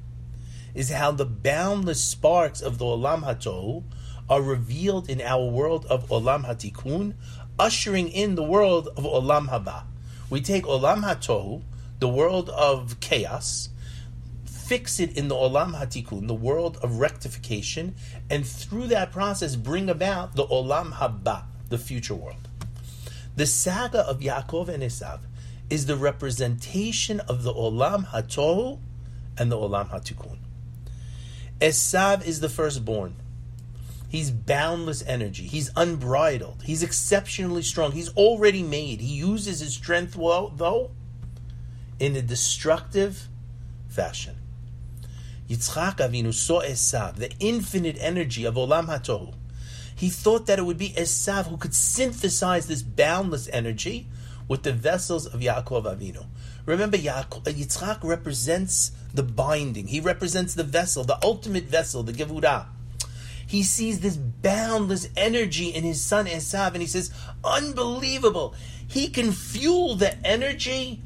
[0.74, 3.84] is how the boundless sparks of the Olam HaTohu
[4.28, 7.14] are revealed in our world of Olam HaTikun,
[7.58, 9.84] ushering in the world of Olam Haba.
[10.30, 11.62] We take Olam HaTohu,
[11.98, 13.68] the world of chaos,
[14.72, 17.94] fix it in the Olam Hatikun, the world of rectification,
[18.30, 22.48] and through that process bring about the Olam Haba, the future world.
[23.34, 25.20] The saga of Yaakov and Esav
[25.70, 28.78] is the representation of the Olam Hatohu
[29.38, 30.38] and the Olam Hatikun.
[31.60, 33.16] Esav is the firstborn.
[34.08, 35.44] He's boundless energy.
[35.44, 36.64] He's unbridled.
[36.64, 37.92] He's exceptionally strong.
[37.92, 39.00] He's already made.
[39.00, 40.90] He uses his strength well, though
[41.98, 43.28] in a destructive
[43.88, 44.36] fashion.
[45.48, 49.34] Yitzchak Avinu saw Esav, the infinite energy of Olam HaTohu.
[50.02, 54.08] He thought that it would be Esav who could synthesize this boundless energy
[54.48, 56.26] with the vessels of Yaakov Avinu.
[56.66, 59.86] Remember, Yaakov, Yitzchak represents the binding.
[59.86, 62.66] He represents the vessel, the ultimate vessel, the Gevurah.
[63.46, 67.12] He sees this boundless energy in his son Esav, and he says,
[67.44, 68.56] unbelievable.
[68.88, 71.00] He can fuel the energy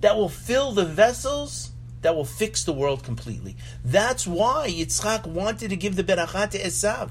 [0.00, 3.56] that will fill the vessels that will fix the world completely.
[3.84, 7.10] That's why Yitzchak wanted to give the beracha to Esav.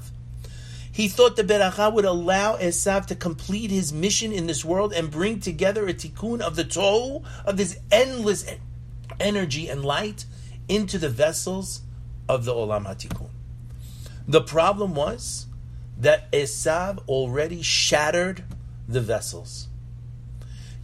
[0.98, 5.12] He thought the beracha would allow Esav to complete his mission in this world and
[5.12, 8.44] bring together a tikkun of the tohu of this endless
[9.20, 10.24] energy and light
[10.68, 11.82] into the vessels
[12.28, 13.28] of the olam hatikun.
[14.26, 15.46] The problem was
[15.96, 18.42] that Esav already shattered
[18.88, 19.68] the vessels.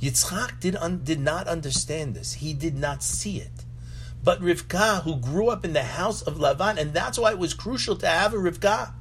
[0.01, 2.35] Yitzchak did, un, did not understand this.
[2.35, 3.65] He did not see it.
[4.23, 7.53] But Rivka, who grew up in the house of Lavan, and that's why it was
[7.53, 8.93] crucial to have a Rivka,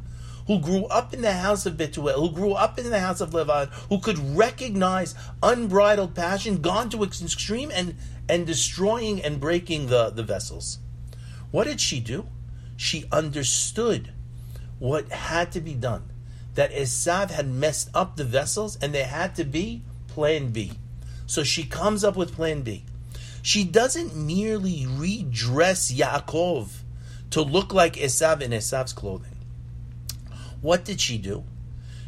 [0.48, 3.32] who grew up in the house of Betuel, who grew up in the house of
[3.32, 7.96] Lavan, who could recognize unbridled passion gone to its extreme and,
[8.28, 10.80] and destroying and breaking the, the vessels.
[11.52, 12.28] What did she do?
[12.76, 14.12] She understood
[14.80, 16.10] what had to be done.
[16.56, 20.74] that Esav had messed up the vessels and there had to be plan B.
[21.26, 22.86] So she comes up with plan B.
[23.42, 26.70] She doesn't merely redress Yaakov
[27.32, 29.33] to look like Esav in Esav's clothing.
[30.64, 31.44] What did she do?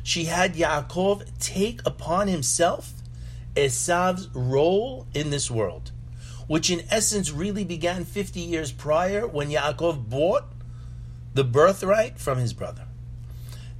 [0.01, 2.93] She had Yaakov take upon himself
[3.55, 5.91] Esav's role in this world,
[6.47, 10.45] which in essence really began 50 years prior when Yaakov bought
[11.33, 12.87] the birthright from his brother.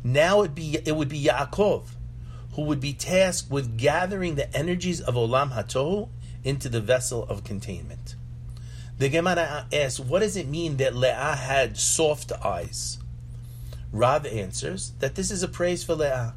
[0.04, 1.88] Now it be it would be Yaakov
[2.56, 6.10] who would be tasked with gathering the energies of Olam Hatohu
[6.44, 8.16] into the vessel of containment.
[8.98, 12.98] The Gemara asks, what does it mean that Leah had soft eyes?
[13.96, 16.34] Rav answers that this is a praise for Leah.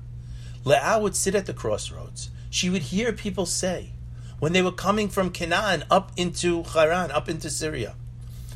[0.64, 2.30] Leah would sit at the crossroads.
[2.50, 3.90] She would hear people say,
[4.38, 7.96] when they were coming from Canaan up into Haran, up into Syria,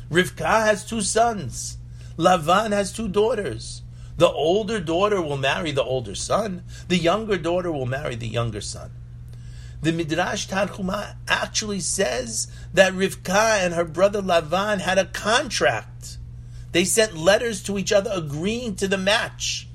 [0.09, 1.77] Rivka has two sons.
[2.17, 3.81] Lavan has two daughters.
[4.15, 6.63] The older daughter will marry the older son.
[6.87, 8.91] The younger daughter will marry the younger son.
[9.81, 16.19] The Midrash Tanchuma actually says that Rivka and her brother Lavan had a contract.
[16.73, 19.67] They sent letters to each other agreeing to the match.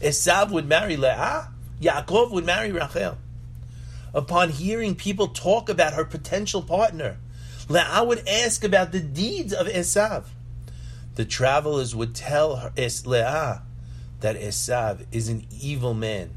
[0.00, 1.50] Esav would marry Leah,
[1.82, 3.18] Yaakov would marry Rachel.
[4.14, 7.18] Upon hearing people talk about her potential partner,
[7.68, 10.26] Leah would ask about the deeds of Esav.
[11.16, 13.62] The travelers would tell her, Leah
[14.20, 16.30] that Esav is an evil man.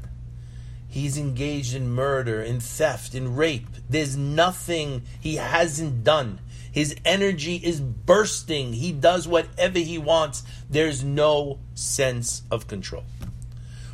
[0.88, 3.68] He's engaged in murder, in theft, in rape.
[3.88, 6.40] There's nothing he hasn't done.
[6.72, 8.72] His energy is bursting.
[8.72, 10.42] He does whatever he wants.
[10.68, 13.04] There's no sense of control.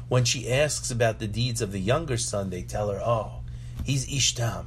[0.08, 3.40] When she asks about the deeds of the younger son, they tell her, oh,
[3.84, 4.66] he's Ishtam.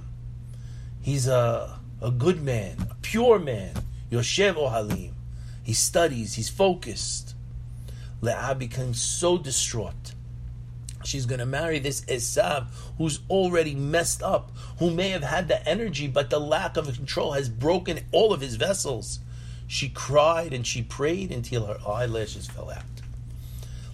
[1.02, 3.74] He's a, a good man, a pure man.
[4.12, 5.14] Yoshev Ohalim.
[5.64, 7.34] He studies, he's focused.
[8.20, 10.14] Leah becomes so distraught.
[11.06, 15.68] She's going to marry this Esav who's already messed up, who may have had the
[15.68, 19.20] energy, but the lack of control has broken all of his vessels.
[19.68, 22.84] She cried and she prayed until her eyelashes fell out.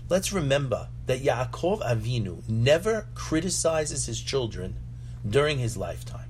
[0.09, 4.75] Let's remember that Yaakov Avinu never criticizes his children
[5.27, 6.26] during his lifetime.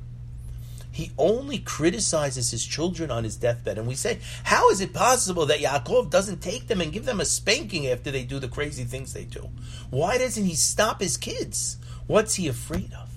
[0.98, 3.78] He only criticizes his children on his deathbed.
[3.78, 7.20] And we say, how is it possible that Yaakov doesn't take them and give them
[7.20, 9.52] a spanking after they do the crazy things they do?
[9.92, 11.78] Why doesn't he stop his kids?
[12.08, 13.12] What's he afraid of?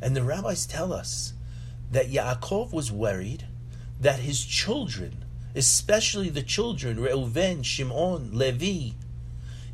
[0.00, 1.32] And the rabbis tell us
[1.90, 3.46] that Yaakov was worried
[4.00, 5.24] that his children,
[5.56, 8.94] especially the children, Reuven, Shimon, Levi,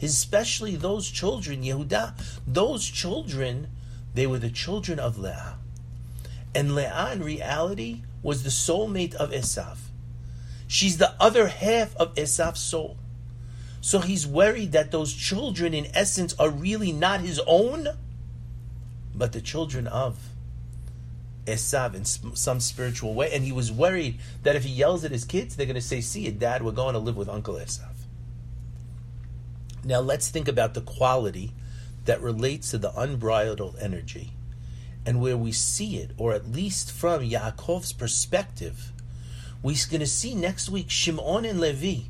[0.01, 2.15] especially those children, Yehuda,
[2.47, 3.69] those children,
[4.15, 5.59] they were the children of Leah.
[6.55, 9.79] And Leah, in reality, was the soulmate of Esav.
[10.67, 12.97] She's the other half of Esav's soul.
[13.81, 17.89] So he's worried that those children, in essence, are really not his own,
[19.15, 20.19] but the children of
[21.47, 23.33] Esav in some spiritual way.
[23.33, 26.01] And he was worried that if he yells at his kids, they're going to say,
[26.01, 27.89] See Dad, we're going to live with Uncle Esav.
[29.83, 31.53] Now let's think about the quality
[32.05, 34.33] that relates to the unbridled energy
[35.11, 38.93] and where we see it, or at least from Yaakov's perspective,
[39.61, 42.03] we're going to see next week Shimon and Levi.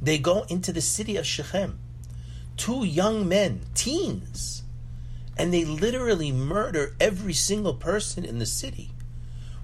[0.00, 1.80] They go into the city of Shechem,
[2.56, 4.62] two young men, teens,
[5.36, 8.92] and they literally murder every single person in the city.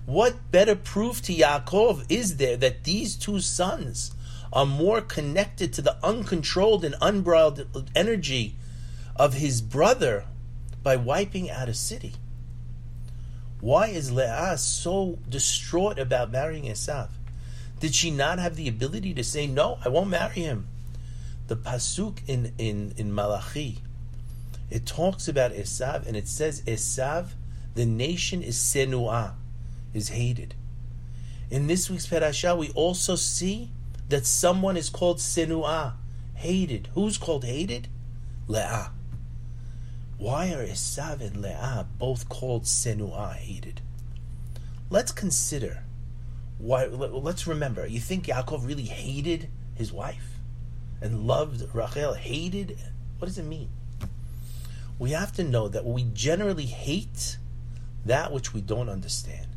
[0.05, 4.11] What better proof to Yaakov is there that these two sons
[4.53, 8.57] are more connected to the uncontrolled and unbridled energy
[9.14, 10.25] of his brother
[10.83, 12.14] by wiping out a city.
[13.64, 17.09] Why is Leah so distraught about marrying Esav?
[17.81, 20.68] Did she not have the ability to say, No, I won't marry him?
[21.46, 23.79] The Pasuk in, in, in Malachi,
[24.68, 27.29] it talks about Esav and it says, Esav,
[27.74, 29.33] the nation is Senuah,
[29.94, 30.55] is hated.
[31.50, 33.70] In this week's parasha, we also see
[34.11, 35.94] that someone is called Senuah,
[36.35, 36.90] hated.
[36.92, 37.88] Who's called hated?
[38.46, 38.90] Leah.
[40.16, 43.81] Why are Esav and Leah both called Senuah, hated?
[44.88, 45.83] Let's consider
[46.59, 46.86] why.
[46.86, 47.86] Let's remember.
[47.86, 50.38] You think Yaakov really hated his wife
[51.01, 52.14] and loved Rachel?
[52.14, 52.78] Hated?
[53.18, 53.70] What does it mean?
[54.99, 57.38] We have to know that we generally hate
[58.05, 59.49] that which we don't understand.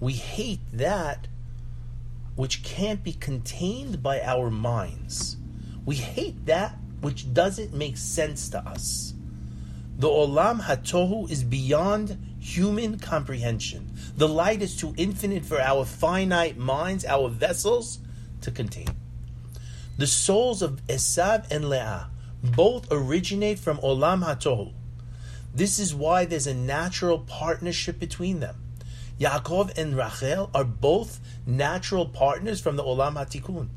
[0.00, 1.28] We hate that
[2.34, 5.36] which can't be contained by our minds.
[5.84, 9.12] We hate that which doesn't make sense to us.
[9.98, 13.94] The Olam Hatohu is beyond human comprehension.
[14.14, 17.98] The light is too infinite for our finite minds, our vessels,
[18.42, 18.88] to contain.
[19.96, 22.10] The souls of Esav and Leah
[22.42, 24.74] both originate from Olam HaTohu.
[25.54, 28.56] This is why there's a natural partnership between them.
[29.18, 33.68] Yaakov and Rachel are both natural partners from the Olam HaTikun.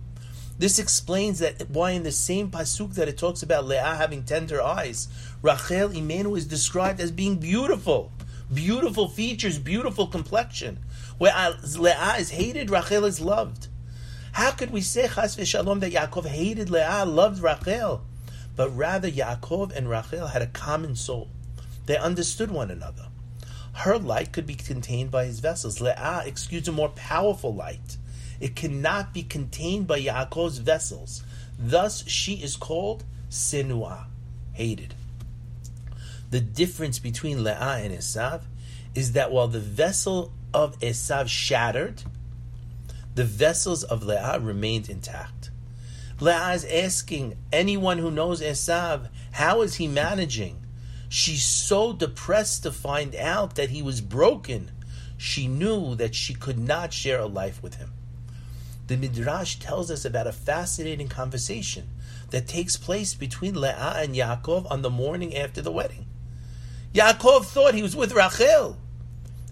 [0.60, 4.62] This explains that why in the same pasuk that it talks about Leah having tender
[4.62, 5.08] eyes,
[5.42, 8.12] Rachel Imenu is described as being beautiful,
[8.54, 10.80] beautiful features, beautiful complexion.
[11.18, 13.70] Whereas Leah is hated, Rachel is loved.
[14.34, 18.02] How could we say Chas v'Shalom that Yaakov hated Leah, loved Rachel?
[18.58, 21.30] But rather, Yaakov and Rachel had a common soul.
[21.86, 23.08] They understood one another.
[23.72, 25.80] Her light could be contained by his vessels.
[25.80, 27.96] Leah exudes a more powerful light.
[28.40, 31.24] It cannot be contained by Yaakov's vessels.
[31.58, 34.06] Thus, she is called Sinua,
[34.54, 34.96] hated.
[36.32, 38.44] The difference between Leah and Esav
[38.96, 42.04] is that while the vessel of Esav shattered,
[43.16, 45.52] the vessels of Leah remained intact.
[46.22, 50.62] Leah is asking anyone who knows Esav, how is he managing?
[51.10, 54.72] She's so depressed to find out that he was broken.
[55.18, 57.92] She knew that she could not share a life with him
[58.90, 61.90] the Midrash tells us about a fascinating conversation
[62.32, 66.08] that takes place between Leah and Yaakov on the morning after the wedding.
[66.96, 68.78] Yaakov thought he was with Rachel.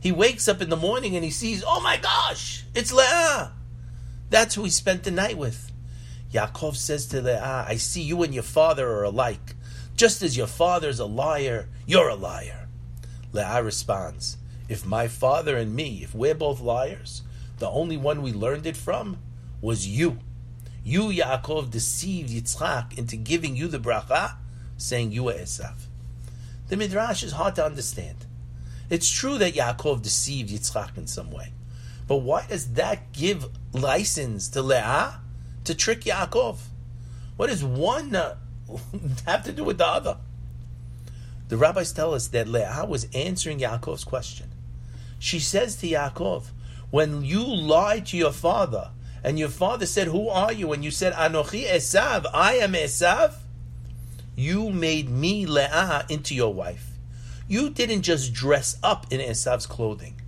[0.02, 3.52] He wakes up in the morning and he sees, oh my gosh, it's Leah.
[4.32, 5.72] That's who he spent the night with.
[6.34, 9.54] Yaakov says to Leah, I see you and your father are alike.
[9.96, 12.70] Just as your father's a liar, you're a liar.
[13.34, 17.22] Leah responds, If my father and me, if we're both liars,
[17.60, 19.20] the only one we learned it from
[19.62, 20.20] was you.
[20.84, 24.36] You, Yaakov, deceived Yitzchak into giving you the bracha,
[24.78, 25.74] saying you were Esav.
[26.70, 28.26] The Midrash is hard to understand.
[28.90, 31.52] It's true that Yaakov deceived Yitzchak in some way.
[32.08, 35.20] But why does that give license to Leah
[35.66, 36.58] to trick Yaakov?
[37.36, 38.36] What does one uh,
[39.26, 40.18] have to do with the other?
[41.50, 44.52] The rabbis tell us that Leah was answering Yaakov's question.
[45.20, 46.46] She says to Yaakov,
[46.92, 48.92] When you lied to your father
[49.24, 50.74] and your father said, Who are you?
[50.74, 53.34] And you said, Anochi Esav, I am Esav.
[54.36, 56.92] You made me Leah into your wife.
[57.48, 60.22] You didn't just dress up in Esav's clothing.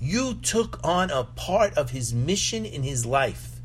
[0.00, 3.56] You took on a part of his mission in his life.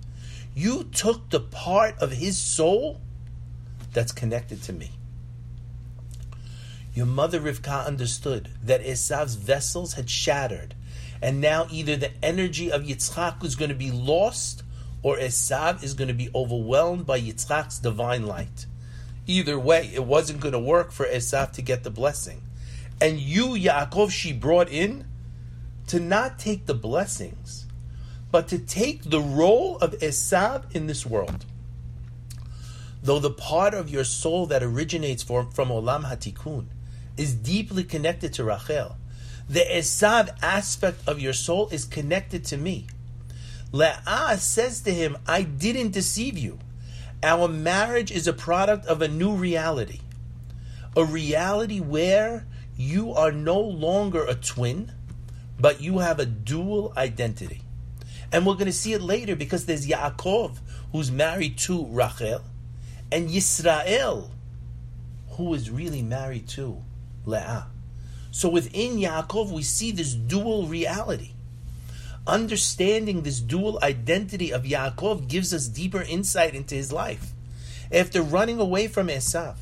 [0.56, 3.00] You took the part of his soul
[3.94, 4.92] that's connected to me.
[6.94, 10.74] Your mother Rivka understood that Esav's vessels had shattered,
[11.22, 14.64] and now either the energy of Yitzchak was going to be lost
[15.04, 18.66] or Esav is going to be overwhelmed by Yitzchak's divine light.
[19.28, 22.41] Either way, it wasn't going to work for Esav to get the blessing.
[22.99, 25.06] And you, Yaakov, she brought in
[25.88, 27.66] to not take the blessings,
[28.32, 31.45] but to take the role of Esav in this world.
[33.04, 36.68] Though the part of your soul that originates from, from Olam Hatikun
[37.18, 38.97] is deeply connected to Rachel,
[39.49, 42.88] the Esav aspect of your soul is connected to me.
[43.72, 46.60] Leah says to him, I didn't deceive you.
[47.24, 50.00] Our marriage is a product of a new reality.
[50.98, 52.46] A reality where
[52.76, 54.92] you are no longer a twin,
[55.60, 57.62] but you have a dual identity.
[58.32, 60.58] And we're going to see it later because there's Yaakov,
[60.92, 62.42] who's married to Rachel,
[63.12, 64.30] and Yisrael,
[65.32, 66.82] who is really married to
[67.26, 67.68] Leah.
[68.32, 71.32] So within Yaakov, we see this dual reality.
[72.28, 77.32] Understanding this dual identity of Yaakov gives us deeper insight into his life.
[77.92, 79.56] After running away from Esav,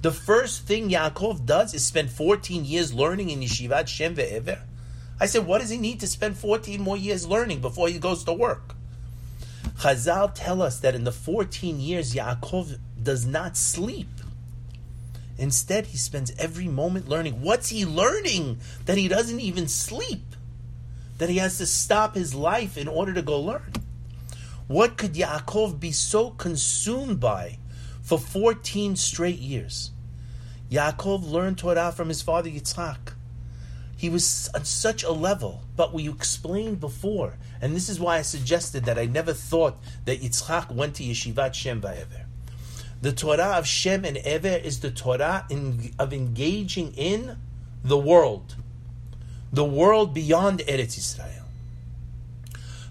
[0.00, 4.60] the first thing Yaakov does is spend 14 years learning in Yeshivat Shem Ve'ever.
[5.20, 8.22] I said, what does he need to spend 14 more years learning before he goes
[8.24, 8.76] to work?
[9.78, 14.08] Chazal tell us that in the 14 years, Yaakov does not sleep.
[15.36, 17.42] Instead, he spends every moment learning.
[17.42, 20.27] What's he learning that he doesn't even sleep?
[21.18, 23.72] That he has to stop his life in order to go learn?
[24.66, 27.58] What could Yaakov be so consumed by
[28.02, 29.90] for 14 straight years?
[30.70, 33.14] Yaakov learned Torah from his father Yitzhak.
[33.96, 38.22] He was on such a level, but we explained before, and this is why I
[38.22, 42.26] suggested that I never thought that Yitzhak went to Yeshivat Shem Va'ever.
[43.00, 47.38] The Torah of Shem and Ever is the Torah in, of engaging in
[47.82, 48.56] the world
[49.52, 51.44] the world beyond Eretz Israel.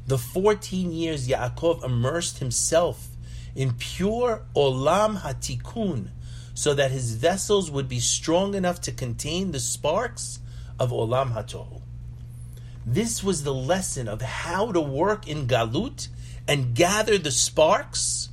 [0.08, 3.08] The 14 years Yaakov immersed himself
[3.55, 6.10] in pure Olam Hatikun
[6.53, 10.39] so that his vessels would be strong enough to contain the sparks
[10.80, 11.82] of Olam Hatohu.
[12.86, 16.08] This was the lesson of how to work in Galut
[16.47, 18.30] and gather the sparks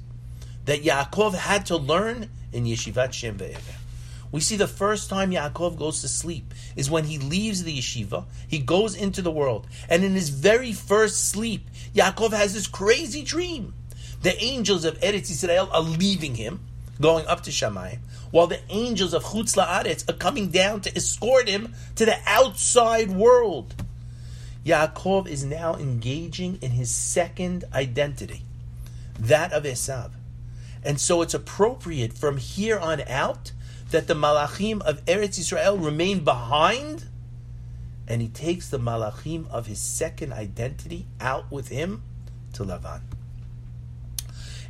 [0.64, 3.83] that Yaakov had to learn in Yeshivat Shem Ve'ever.
[4.34, 8.24] We see the first time Yaakov goes to sleep is when he leaves the yeshiva,
[8.48, 13.22] he goes into the world, and in his very first sleep, Yaakov has this crazy
[13.22, 13.74] dream.
[14.22, 16.58] The angels of Eretz Israel are leaving him,
[17.00, 18.00] going up to Shamayim,
[18.32, 23.12] while the angels of Chutz La'aretz are coming down to escort him to the outside
[23.12, 23.72] world.
[24.66, 28.42] Yaakov is now engaging in his second identity,
[29.16, 30.10] that of Esav.
[30.82, 33.52] And so it's appropriate from here on out
[33.94, 37.04] that the Malachim of Eretz Israel remain behind,
[38.08, 42.02] and he takes the Malachim of his second identity out with him
[42.54, 43.02] to Lavan.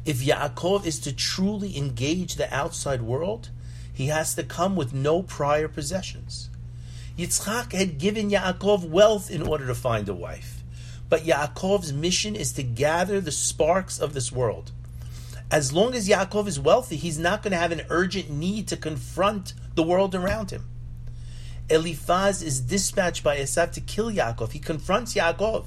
[0.04, 3.48] If Yaakov is to truly engage the outside world,
[3.90, 6.50] he has to come with no prior possessions.
[7.16, 10.62] Yitzchak had given Yaakov wealth in order to find a wife,
[11.08, 14.72] but Yaakov's mission is to gather the sparks of this world.
[15.54, 18.76] As long as Yaakov is wealthy, he's not going to have an urgent need to
[18.76, 20.64] confront the world around him.
[21.70, 24.50] Eliphaz is dispatched by Esav to kill Yaakov.
[24.50, 25.66] He confronts Yaakov.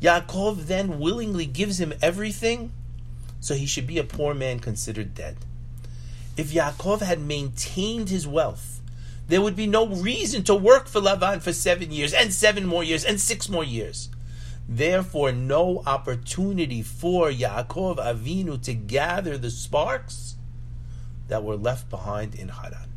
[0.00, 2.70] Yaakov then willingly gives him everything,
[3.40, 5.38] so he should be a poor man considered dead.
[6.36, 8.80] If Yaakov had maintained his wealth,
[9.26, 12.84] there would be no reason to work for Lavan for seven years, and seven more
[12.84, 14.10] years, and six more years.
[14.68, 20.36] Therefore, no opportunity for Yaakov Avinu to gather the sparks
[21.28, 22.90] that were left behind in Haran.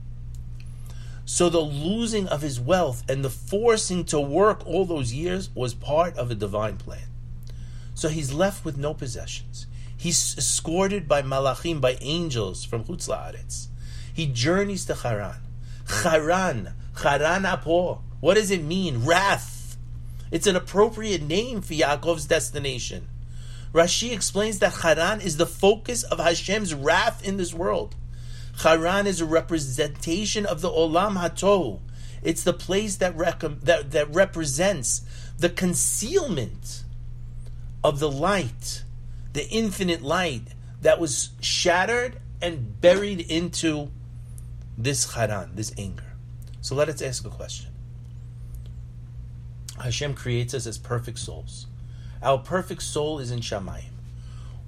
[1.25, 5.75] So the losing of his wealth and the forcing to work all those years was
[5.75, 7.05] part of a divine plan.
[7.93, 9.67] So he's left with no possessions.
[9.95, 13.67] He's escorted by malachim, by angels from Chutz.
[14.11, 15.41] He journeys to Haran.
[16.01, 18.01] Haran, Haran Apo.
[18.21, 19.05] What does it mean?
[19.05, 19.58] Wrath
[20.31, 23.07] it's an appropriate name for Yaakov's destination.
[23.73, 27.95] Rashi explains that Haran is the focus of Hashem's wrath in this world.
[28.63, 31.79] Haran is a representation of the Olam Hatohu.
[32.21, 35.01] It's the place that, rec- that, that represents
[35.37, 36.83] the concealment
[37.83, 38.83] of the light,
[39.33, 40.43] the infinite light
[40.81, 43.91] that was shattered and buried into
[44.77, 46.03] this Haran, this anger.
[46.61, 47.69] So let us ask a question.
[49.81, 51.67] Hashem creates us as perfect souls.
[52.21, 53.93] Our perfect soul is in Shamayim.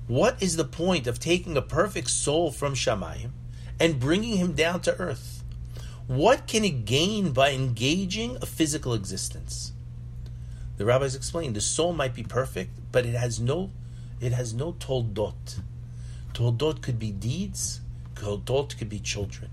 [0.07, 3.32] What is the point of taking a perfect soul from Shamayim
[3.80, 5.43] and bringing him down to earth?
[6.07, 9.74] What can it gain by engaging a physical existence?
[10.78, 13.72] The rabbis explain the soul might be perfect, but it has no
[14.20, 15.62] it has no toldot.
[16.34, 17.82] Toldot could be deeds,
[18.16, 19.49] toldot could be children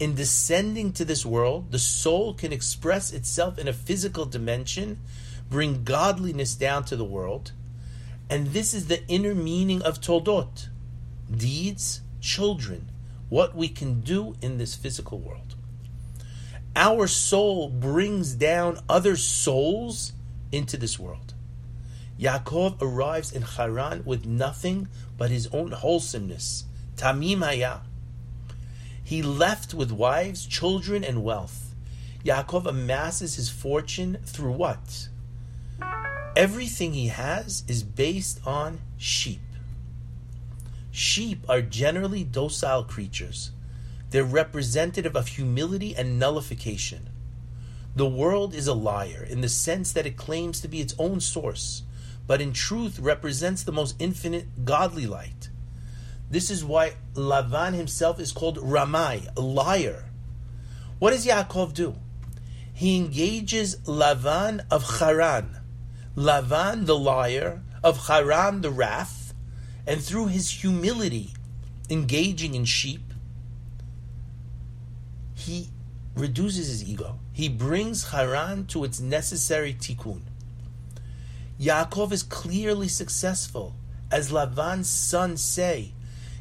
[0.00, 4.98] in descending to this world, the soul can express itself in a physical dimension,
[5.50, 7.52] bring godliness down to the world.
[8.30, 10.68] And this is the inner meaning of Toldot
[11.34, 12.88] deeds, children,
[13.28, 15.54] what we can do in this physical world.
[16.76, 20.12] Our soul brings down other souls
[20.52, 21.34] into this world.
[22.18, 26.64] Yaakov arrives in Haran with nothing but his own wholesomeness.
[26.96, 27.80] Tamim Hayah.
[29.08, 31.74] He left with wives, children, and wealth.
[32.26, 35.08] Yaakov amasses his fortune through what?
[36.36, 39.40] Everything he has is based on sheep.
[40.90, 43.52] Sheep are generally docile creatures.
[44.10, 47.08] They're representative of humility and nullification.
[47.96, 51.20] The world is a liar in the sense that it claims to be its own
[51.20, 51.82] source,
[52.26, 55.37] but in truth represents the most infinite godly light.
[56.30, 60.04] This is why Lavan himself is called Ramai, liar.
[60.98, 61.96] What does Yaakov do?
[62.72, 65.56] He engages Lavan of Haran,
[66.16, 69.34] Lavan the liar, of Haran the wrath,
[69.86, 71.32] and through his humility,
[71.88, 73.00] engaging in sheep,
[75.34, 75.68] he
[76.14, 77.18] reduces his ego.
[77.32, 80.22] He brings Haran to its necessary tikkun.
[81.60, 83.74] Yaakov is clearly successful,
[84.10, 85.92] as Lavan's sons say,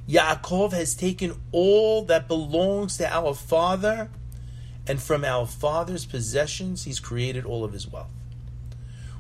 [0.08, 4.10] Yaakov has taken all that belongs to our father,
[4.88, 8.10] and from our father's possessions, he's created all of his wealth.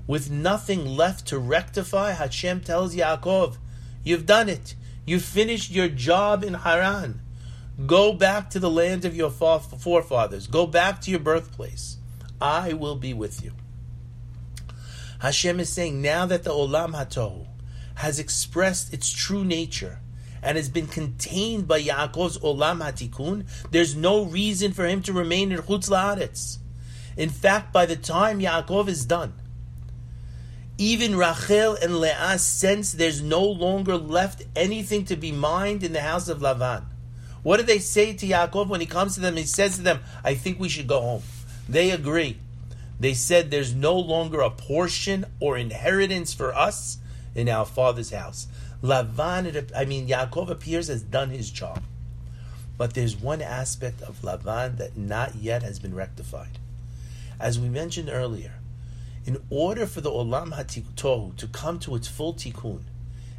[0.05, 3.57] With nothing left to rectify, Hashem tells Yaakov,
[4.03, 4.75] You've done it.
[5.05, 7.21] You've finished your job in Haran.
[7.85, 10.47] Go back to the land of your forefathers.
[10.47, 11.97] Go back to your birthplace.
[12.39, 13.51] I will be with you.
[15.19, 17.47] Hashem is saying, now that the Olam Hatohu
[17.95, 19.99] has expressed its true nature,
[20.41, 25.51] and has been contained by Yaakov's Olam Hatikun, there's no reason for him to remain
[25.51, 26.57] in Chutz La'aretz.
[27.15, 29.33] In fact, by the time Yaakov is done,
[30.77, 36.01] even Rachel and Leah sense there's no longer left anything to be mined in the
[36.01, 36.83] house of Lavan.
[37.41, 39.37] What do they say to Yaakov when he comes to them?
[39.37, 41.23] He says to them, I think we should go home.
[41.67, 42.37] They agree.
[42.99, 46.97] They said there's no longer a portion or inheritance for us
[47.35, 48.47] in our father's house.
[48.83, 51.81] Lavan, I mean, Yaakov appears has done his job.
[52.77, 56.59] But there's one aspect of Lavan that not yet has been rectified.
[57.39, 58.53] As we mentioned earlier,
[59.25, 62.83] in order for the Olam HaTohu to come to its full tikkun,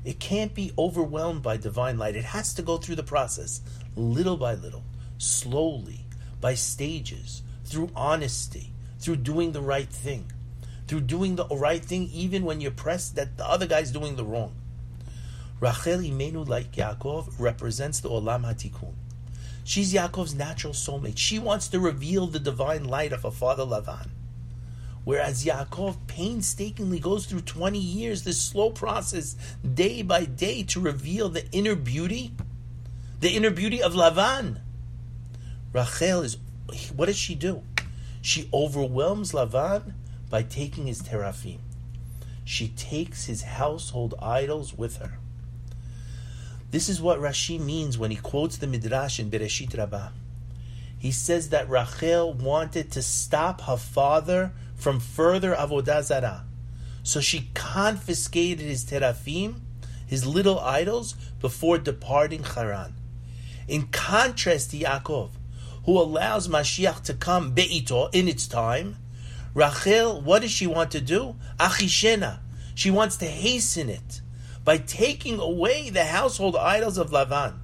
[0.04, 2.16] it can't be overwhelmed by divine light.
[2.16, 3.60] It has to go through the process,
[3.94, 4.84] little by little,
[5.18, 6.00] slowly,
[6.40, 10.32] by stages, through honesty, through doing the right thing,
[10.86, 14.24] through doing the right thing even when you're pressed that the other guy's doing the
[14.24, 14.54] wrong.
[15.60, 18.94] Rachel Imenu, like Yaakov, represents the Olam HaTikun.
[19.64, 21.18] She's Yaakov's natural soulmate.
[21.18, 24.08] She wants to reveal the divine light of her father Lavan.
[25.04, 29.36] Whereas Yaakov painstakingly goes through 20 years, this slow process,
[29.74, 32.32] day by day, to reveal the inner beauty,
[33.20, 34.60] the inner beauty of Lavan.
[35.72, 36.36] Rachel is,
[36.94, 37.62] what does she do?
[38.22, 39.94] She overwhelms Lavan
[40.30, 41.58] by taking his teraphim.
[42.44, 45.18] She takes his household idols with her.
[46.70, 50.10] This is what Rashi means when he quotes the Midrash in Bereshit Rabbah.
[50.98, 56.44] He says that Rachel wanted to stop her father from further avodah zarah,
[57.02, 59.62] so she confiscated his teraphim,
[60.06, 62.94] his little idols, before departing Haran.
[63.66, 65.30] In contrast to Yaakov,
[65.86, 68.96] who allows Mashiach to come be'ito in its time,
[69.54, 71.36] Rachel, what does she want to do?
[71.58, 72.40] Achishena.
[72.74, 74.20] She wants to hasten it
[74.68, 77.54] by taking away the household idols of Lavan.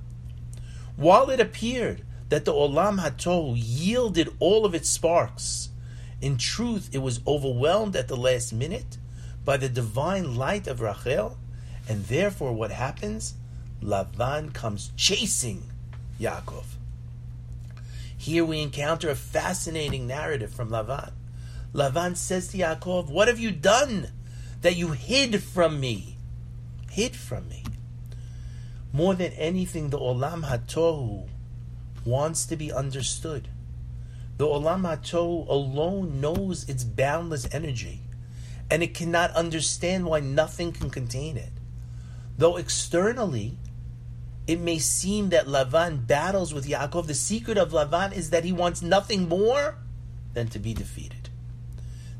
[0.96, 5.68] While it appeared that the Olam Hatohu yielded all of its sparks,
[6.22, 8.96] in truth it was overwhelmed at the last minute
[9.44, 11.36] by the divine light of Rachel,
[11.86, 13.34] and therefore what happens?
[13.82, 15.64] Lavan comes chasing
[16.18, 16.64] Yaakov.
[18.16, 21.12] Here we encounter a fascinating narrative from Lavan.
[21.74, 24.08] Lavan says to Yaakov, What have you done
[24.62, 26.13] that you hid from me?
[26.94, 27.64] Hid from me.
[28.92, 31.26] More than anything, the Olam HaTohu
[32.04, 33.48] wants to be understood.
[34.36, 38.02] The Olam HaTohu alone knows its boundless energy,
[38.70, 41.50] and it cannot understand why nothing can contain it.
[42.38, 43.58] Though externally,
[44.46, 48.52] it may seem that Lavan battles with Yaakov, the secret of Lavan is that he
[48.52, 49.78] wants nothing more
[50.34, 51.30] than to be defeated.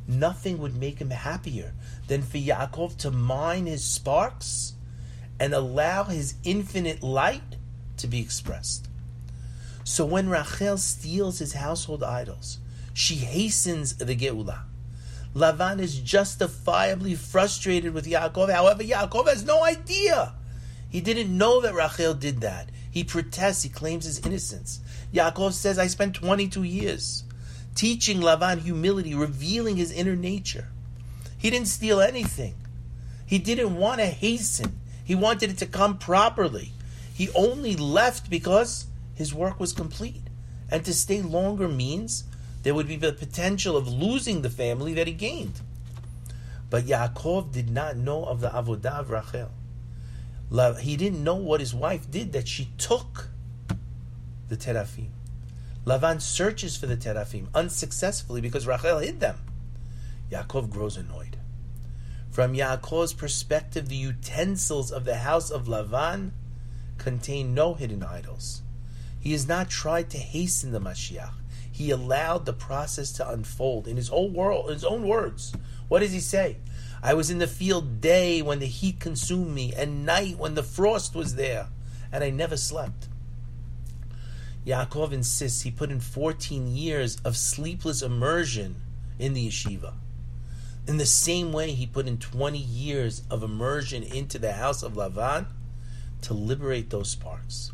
[0.09, 1.75] Nothing would make him happier
[2.07, 4.75] than for Yaakov to mine his sparks
[5.41, 7.57] and allow his infinite light
[7.97, 8.89] to be expressed.
[9.85, 12.59] So when Rachel steals his household idols,
[12.93, 14.61] she hastens the Geula.
[15.35, 18.53] Lavan is justifiably frustrated with Yaakov.
[18.53, 20.35] However, Yaakov has no idea.
[20.89, 22.71] He didn't know that Rachel did that.
[22.91, 24.81] He protests, he claims his innocence.
[25.13, 27.25] Yaakov says, I spent 22 years
[27.75, 30.69] teaching Lavan humility, revealing his inner nature.
[31.45, 32.55] He didn't steal anything.
[33.27, 34.81] He didn't want to hasten.
[35.05, 36.73] He wanted it to come properly.
[37.13, 40.23] He only left because his work was complete.
[40.71, 42.25] And to stay longer means
[42.63, 45.61] there would be the potential of losing the family that he gained.
[46.71, 49.51] But Yaakov did not know of the avodah of Rachel.
[50.81, 53.29] He didn't know what his wife did, that she took
[54.49, 55.11] the teraphim.
[55.85, 59.37] Lavan searches for the teraphim unsuccessfully because Rachel hid them.
[60.33, 61.34] Yaakov grows annoyed.
[62.35, 66.33] From Yaakov's perspective, the utensils of the house of Lavan
[66.99, 68.63] contain no hidden idols.
[69.21, 71.35] He has not tried to hasten the Mashiach.
[71.71, 75.55] He allowed the process to unfold in his whole world, in his own words.
[75.87, 76.57] What does he say?
[77.05, 80.65] I was in the field day when the heat consumed me, and night when the
[80.65, 81.69] frost was there,
[82.11, 83.07] and I never slept.
[84.67, 88.75] Yaakov insists he put in 14 years of sleepless immersion
[89.21, 89.93] in the yeshiva.
[90.87, 94.93] In the same way, he put in 20 years of immersion into the house of
[94.93, 95.47] Lavan
[96.21, 97.73] to liberate those sparks.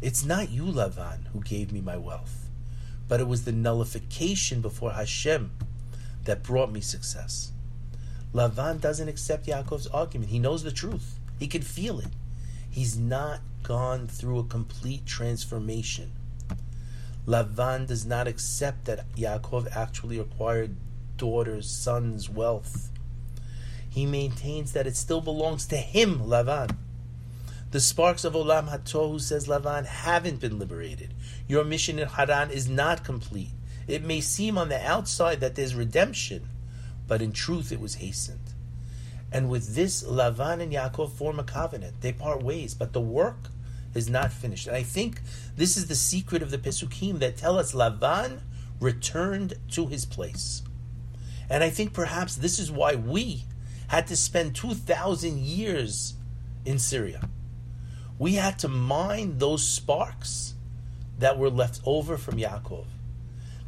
[0.00, 2.48] It's not you, Lavan, who gave me my wealth,
[3.08, 5.52] but it was the nullification before Hashem
[6.24, 7.52] that brought me success.
[8.32, 10.30] Lavan doesn't accept Yaakov's argument.
[10.30, 12.10] He knows the truth, he can feel it.
[12.70, 16.12] He's not gone through a complete transformation.
[17.26, 20.76] Lavan does not accept that Yaakov actually acquired
[21.16, 22.90] daughter's son's wealth.
[23.88, 26.76] He maintains that it still belongs to him, Lavan.
[27.70, 31.14] The sparks of Olam HaTohu, says Lavan, haven't been liberated.
[31.48, 33.50] Your mission in Haran is not complete.
[33.86, 36.48] It may seem on the outside that there's redemption,
[37.06, 38.54] but in truth it was hastened.
[39.32, 42.00] And with this, Lavan and Yaakov form a covenant.
[42.00, 43.48] They part ways, but the work
[43.94, 44.68] is not finished.
[44.68, 45.20] And I think
[45.56, 48.40] this is the secret of the Pesukim that tell us Lavan
[48.80, 50.62] returned to his place.
[51.54, 53.44] And I think perhaps this is why we
[53.86, 56.14] had to spend 2,000 years
[56.64, 57.28] in Syria.
[58.18, 60.54] We had to mine those sparks
[61.20, 62.86] that were left over from Yaakov.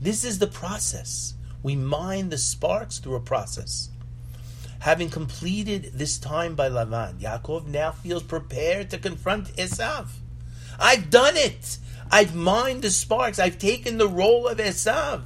[0.00, 1.34] This is the process.
[1.62, 3.90] We mine the sparks through a process.
[4.80, 10.08] Having completed this time by Lavan, Yaakov now feels prepared to confront Esav.
[10.80, 11.78] I've done it.
[12.10, 13.38] I've mined the sparks.
[13.38, 15.20] I've taken the role of Esav.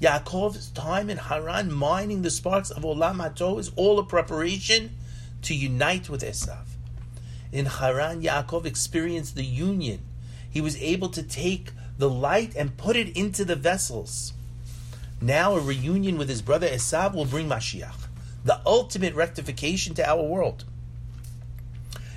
[0.00, 4.96] Yaakov's time in Haran mining the sparks of Olam HaTohu is all a preparation
[5.42, 6.64] to unite with Esav.
[7.52, 10.00] In Haran, Yaakov experienced the union.
[10.50, 14.32] He was able to take the light and put it into the vessels.
[15.20, 18.06] Now a reunion with his brother Esav will bring Mashiach,
[18.42, 20.64] the ultimate rectification to our world.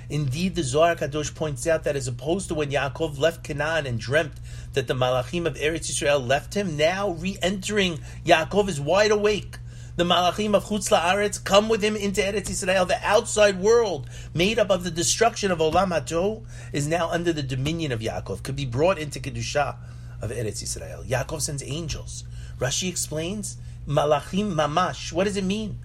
[0.08, 3.98] Indeed, the Zohar Kadosh points out that as opposed to when Yaakov left Canaan and
[3.98, 4.34] dreamt
[4.74, 9.58] that the Malachim of Eretz Israel left him, now re-entering Yaakov is wide awake.
[9.96, 12.84] The Malachim of Chutz La'aretz come with him into Eretz Israel.
[12.84, 17.44] The outside world, made up of the destruction of Olam HaTohu, is now under the
[17.44, 19.76] dominion of Yaakov, could be brought into Kedusha
[20.20, 21.04] of Eretz Israel.
[21.04, 22.24] Yaakov sends angels.
[22.58, 23.56] Rashi explains,
[23.86, 25.12] Malachim Mamash.
[25.12, 25.78] What does it mean?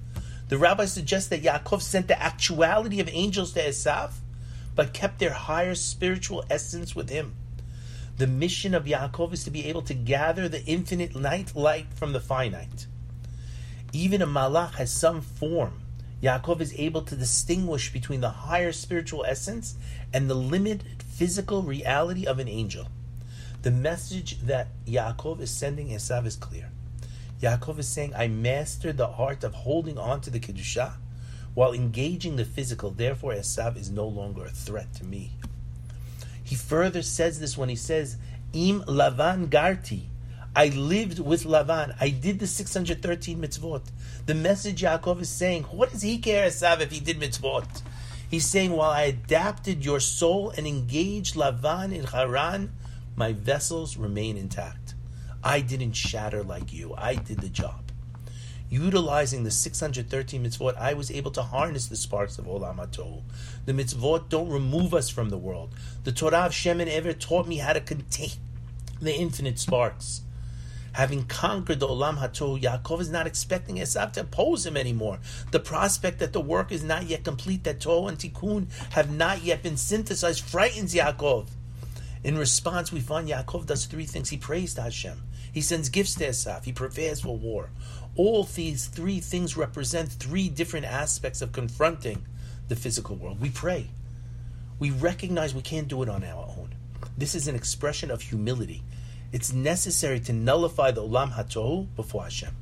[0.48, 4.14] The rabbi suggests that Yaakov sent the actuality of angels to Esav,
[4.76, 7.36] but kept their higher spiritual essence with him.
[8.20, 12.12] The mission of Yaakov is to be able to gather the infinite night light from
[12.12, 12.86] the finite.
[13.94, 15.80] Even a malach has some form.
[16.22, 19.78] Yaakov is able to distinguish between the higher spiritual essence
[20.14, 22.90] and the limited physical reality of an angel.
[23.62, 26.72] The message that Yaakov is sending Esav is clear.
[27.42, 30.96] Yaakov is saying, I mastered the art of holding on to the Kedusha
[31.54, 32.92] while engaging the physical.
[32.92, 35.32] Therefore, Esav is no longer a threat to me.
[36.50, 38.18] He further says this when he says,
[38.54, 40.06] Im Lavan Garti.
[40.56, 41.96] I lived with Lavan.
[42.02, 43.84] I did the 613 mitzvot.
[44.26, 47.84] The message Yaakov is saying, what does he care, Esav, if he did mitzvot?
[48.32, 52.72] He's saying, while I adapted your soul and engaged Lavan in Haran,
[53.16, 54.96] my vessels remain intact.
[55.44, 56.96] I didn't shatter like you.
[56.98, 57.89] I did the job.
[58.70, 63.24] Utilizing the 613 mitzvot, I was able to harness the sparks of Olam HaTohu.
[63.66, 65.74] The mitzvot don't remove us from the world.
[66.04, 68.38] The Torah of Shem and Ever taught me how to contain
[69.02, 70.22] the infinite sparks.
[70.94, 75.20] Having conquered the Olam HaTohu, Yaakov is not expecting Esav to oppose him anymore.
[75.52, 79.44] The prospect that the work is not yet complete, that Tohu and Tikkun have not
[79.44, 81.48] yet been synthesized, frightens Yaakov.
[82.24, 84.30] In response, we find Yaakov does three things.
[84.30, 85.24] He prays to Hashem.
[85.52, 86.64] He sends gifts to Esav.
[86.66, 87.70] He prepares for war.
[88.20, 92.26] All these three things represent three different aspects of confronting
[92.68, 93.40] the physical world.
[93.40, 93.92] We pray.
[94.78, 96.76] We recognize we can't do it on our own.
[97.18, 98.84] This is an expression of humility.
[99.32, 102.54] It's necessary to nullify the Olam HaTohu before Hashem.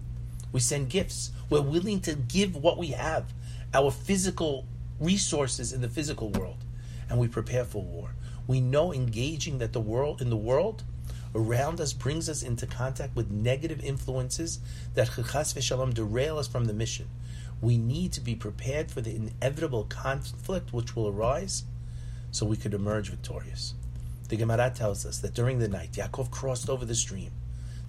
[0.52, 1.32] We send gifts.
[1.50, 3.34] We're willing to give what we have,
[3.74, 4.68] our physical
[5.00, 6.64] resources in the physical world,
[7.10, 8.12] and we prepare for war.
[8.46, 10.84] We know engaging that the world in the world
[11.38, 14.60] around us brings us into contact with negative influences
[14.96, 17.08] that chas v'shalom derail us from the mission.
[17.62, 21.64] We need to be prepared for the inevitable conflict which will arise
[22.32, 23.76] so we could emerge victorious.
[24.30, 27.32] The Gemara tells us that during the night, Yaakov crossed over the stream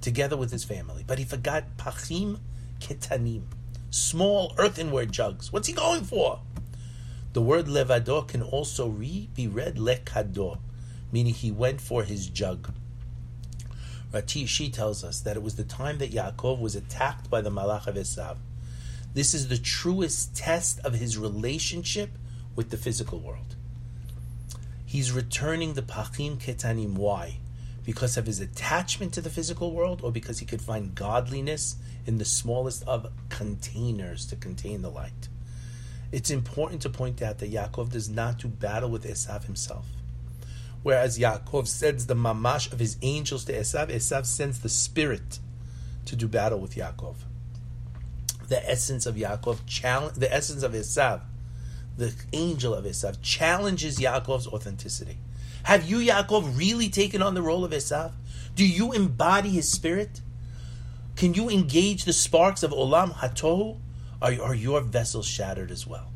[0.00, 2.38] together with his family, but he forgot pachim
[2.80, 3.42] ketanim,
[3.90, 5.52] small earthenware jugs.
[5.52, 6.40] What's he going for?
[7.32, 10.58] The word levado can also re, be read lekado,
[11.10, 12.72] meaning he went for his jug.
[14.12, 17.86] Rashi tells us that it was the time that Yaakov was attacked by the Malach
[17.86, 18.38] of Esav.
[19.12, 22.10] This is the truest test of his relationship
[22.56, 23.56] with the physical world.
[24.84, 26.94] He's returning the Pachim Ketanim.
[26.94, 27.38] Why?
[27.84, 32.16] Because of his attachment to the physical world, or because he could find godliness in
[32.16, 35.28] the smallest of containers to contain the light?
[36.10, 39.86] It's important to point out that Yaakov does not do battle with Esav himself.
[40.82, 45.38] Whereas Yaakov sends the mamash of his angels to Esav, Esav sends the spirit
[46.06, 47.16] to do battle with Yaakov.
[48.48, 51.22] The essence of Yaakov, challenge, the essence of Esav,
[51.96, 55.18] the angel of Esav, challenges Yaakov's authenticity.
[55.64, 58.12] Have you, Yaakov, really taken on the role of Esav?
[58.54, 60.20] Do you embody his spirit?
[61.16, 63.78] Can you engage the sparks of Olam Hatohu?
[64.22, 66.10] Are, are your vessels shattered as well?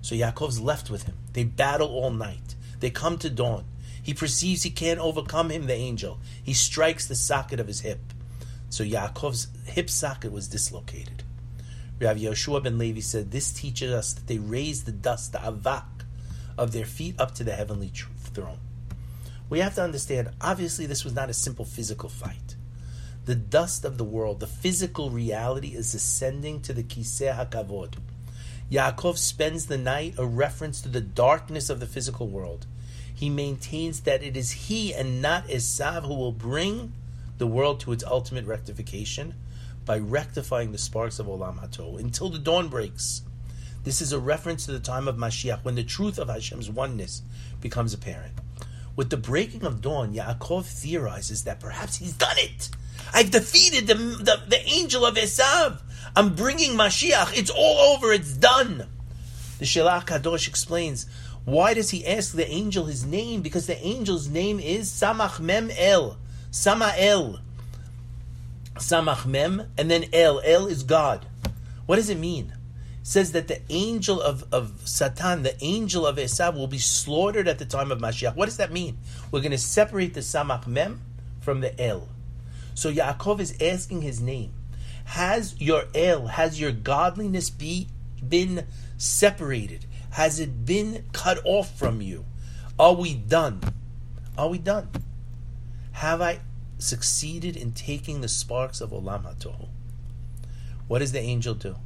[0.00, 1.16] So Yaakov's left with him.
[1.34, 2.54] They battle all night.
[2.80, 3.64] They come to dawn.
[4.08, 6.18] He perceives he can't overcome him, the angel.
[6.42, 8.00] He strikes the socket of his hip.
[8.70, 11.24] So Yaakov's hip socket was dislocated.
[12.00, 16.06] Rav Yehoshua ben Levi said, This teaches us that they raise the dust, the avak,
[16.56, 17.92] of their feet up to the heavenly
[18.32, 18.60] throne.
[19.50, 22.56] We have to understand, obviously, this was not a simple physical fight.
[23.26, 27.96] The dust of the world, the physical reality, is ascending to the Kiseh HaKavod.
[28.72, 32.66] Yaakov spends the night a reference to the darkness of the physical world.
[33.18, 36.92] He maintains that it is he and not Esav who will bring
[37.38, 39.34] the world to its ultimate rectification
[39.84, 43.22] by rectifying the sparks of Olam HaTohu until the dawn breaks.
[43.82, 47.22] This is a reference to the time of Mashiach when the truth of Hashem's oneness
[47.60, 48.34] becomes apparent.
[48.94, 52.70] With the breaking of dawn, Yaakov theorizes that perhaps he's done it.
[53.12, 55.80] I've defeated the, the, the angel of Esav.
[56.14, 57.36] I'm bringing Mashiach.
[57.36, 58.12] It's all over.
[58.12, 58.86] It's done.
[59.58, 61.06] The Shelah Kadosh explains
[61.48, 63.40] why does he ask the angel his name?
[63.40, 66.18] Because the angel's name is Samach Mem El.
[66.50, 67.40] Samael.
[68.74, 70.40] Samach Mem, and then El.
[70.40, 71.24] El is God.
[71.86, 72.52] What does it mean?
[73.00, 77.48] It says that the angel of, of Satan, the angel of Esav, will be slaughtered
[77.48, 78.36] at the time of Mashiach.
[78.36, 78.98] What does that mean?
[79.30, 81.00] We're going to separate the Samach Mem
[81.40, 82.08] from the El.
[82.74, 84.52] So Yaakov is asking his name.
[85.06, 87.88] Has your El, has your godliness be,
[88.28, 88.66] been
[88.98, 89.86] separated?
[90.18, 92.24] Has it been cut off from you?
[92.76, 93.60] Are we done?
[94.36, 94.88] Are we done?
[95.92, 96.40] Have I
[96.76, 99.68] succeeded in taking the sparks of Olam HaTohu?
[100.88, 101.76] What does the angel do?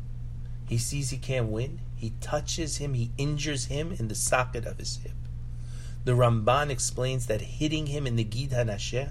[0.67, 1.81] He sees he can't win.
[1.95, 2.95] He touches him.
[2.95, 5.13] He injures him in the socket of his hip.
[6.07, 9.11] The Ramban explains that hitting him in the Gid HaNasheh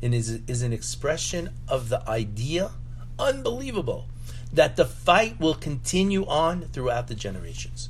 [0.00, 2.70] is, is an expression of the idea,
[3.18, 4.06] unbelievable,
[4.52, 7.89] that the fight will continue on throughout the generations.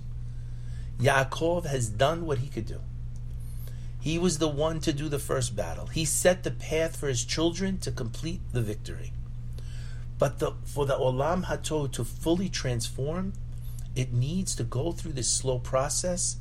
[1.01, 2.81] Yaakov has done what he could do.
[4.01, 5.87] He was the one to do the first battle.
[5.87, 9.13] He set the path for his children to complete the victory.
[10.19, 13.35] But the, for the Olam HaTohu to fully transform,
[13.95, 16.37] it needs to go through this slow process.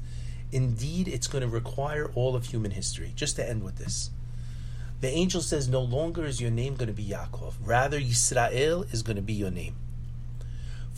[0.52, 3.12] Indeed, it's going to require all of human history.
[3.16, 4.10] Just to end with this.
[5.02, 7.54] The angel says, No longer is your name going to be Yaakov.
[7.64, 9.76] Rather, Yisrael is going to be your name.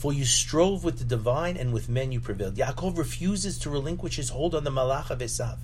[0.02, 2.56] For you strove with the divine and with men you prevailed.
[2.56, 5.58] Yaakov refuses to relinquish his hold on the Malach of Esav.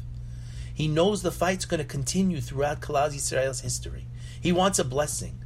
[0.73, 4.07] He knows the fight's going to continue throughout Klal Yisrael's history.
[4.41, 5.43] He wants a blessing.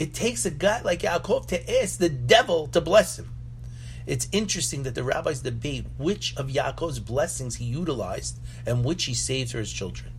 [0.00, 3.30] It takes a guy like Yaakov to ask the devil to bless him.
[4.04, 9.14] It's interesting that the rabbis debate which of Yaakov's blessings he utilized and which he
[9.14, 10.13] saved for his children.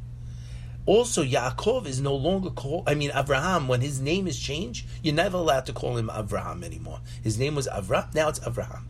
[0.86, 5.16] Also, Yaakov is no longer called, I mean, Avraham, when his name is changed, you're
[5.16, 7.00] never allowed to call him Avraham anymore.
[7.24, 8.84] His name was Avraham, now it's Avraham.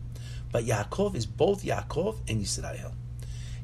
[0.52, 2.92] But Yaakov is both Yaakov and Yisrael.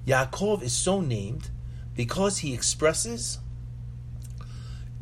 [0.06, 1.50] Yaakov is so named
[1.94, 3.38] because he expresses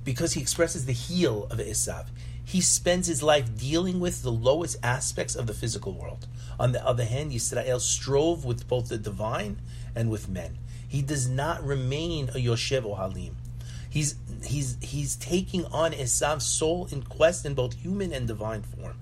[0.02, 2.06] because he expresses the heel of Esav.
[2.44, 6.26] He spends his life dealing with the lowest aspects of the physical world.
[6.58, 9.60] On the other hand, Yisrael strove with both the divine
[9.94, 10.58] and with men.
[10.90, 13.34] He does not remain a Yoshev Ohalim.
[13.88, 18.96] He's he's he's taking on Esav's soul in quest in both human and divine form.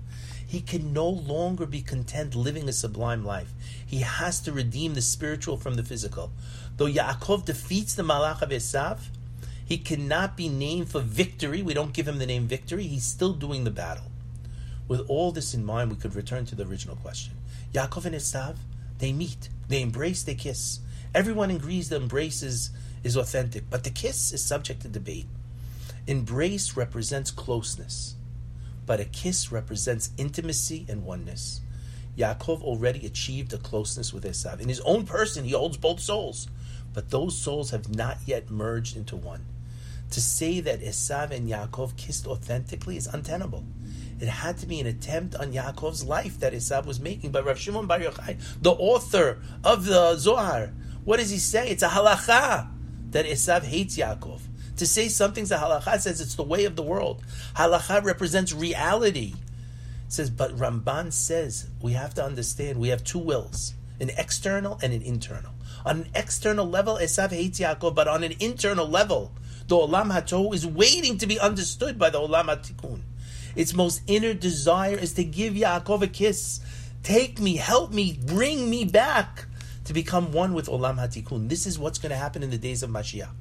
[0.45, 3.51] He can no longer be content living a sublime life.
[3.83, 6.31] He has to redeem the spiritual from the physical.
[6.77, 8.99] Though Yaakov defeats the Malach of Esav,
[9.65, 11.63] he cannot be named for victory.
[11.63, 12.83] We don't give him the name victory.
[12.83, 14.11] He's still doing the battle.
[14.87, 17.33] With all this in mind, we could return to the original question.
[17.73, 18.57] Yaakov and Esav,
[18.99, 20.81] they meet, they embrace, they kiss.
[21.13, 22.69] Everyone agrees that embrace is,
[23.03, 25.25] is authentic, but the kiss is subject to debate.
[26.05, 28.15] Embrace represents closeness,
[28.85, 31.61] but a kiss represents intimacy and oneness.
[32.17, 34.59] Yaakov already achieved a closeness with Esav.
[34.59, 36.47] In his own person, he holds both souls,
[36.93, 39.45] but those souls have not yet merged into one.
[40.11, 43.63] To say that Esav and Yaakov kissed authentically is untenable.
[44.19, 47.31] It had to be an attempt on Yaakov's life that Esav was making.
[47.31, 50.71] But Rav Shimon Bar Yochai, the author of the Zohar,
[51.05, 51.69] what does he say?
[51.69, 52.69] It's a halacha
[53.11, 54.41] that Esav hates Yaakov.
[54.77, 57.23] To say something's a halacha says it's the way of the world.
[57.55, 59.33] Halacha represents reality.
[60.07, 64.79] It says, but Ramban says we have to understand we have two wills, an external
[64.81, 65.51] and an internal.
[65.85, 69.31] On an external level, Esav hates Yaakov, but on an internal level,
[69.67, 73.01] the Olam HaTohu is waiting to be understood by the Olam HaTikun.
[73.55, 76.59] Its most inner desire is to give Yaakov a kiss.
[77.03, 79.45] Take me, help me, bring me back
[79.89, 81.49] to become one with Olam Hatikun.
[81.49, 83.31] This is what's going to happen in the days of Mashiach.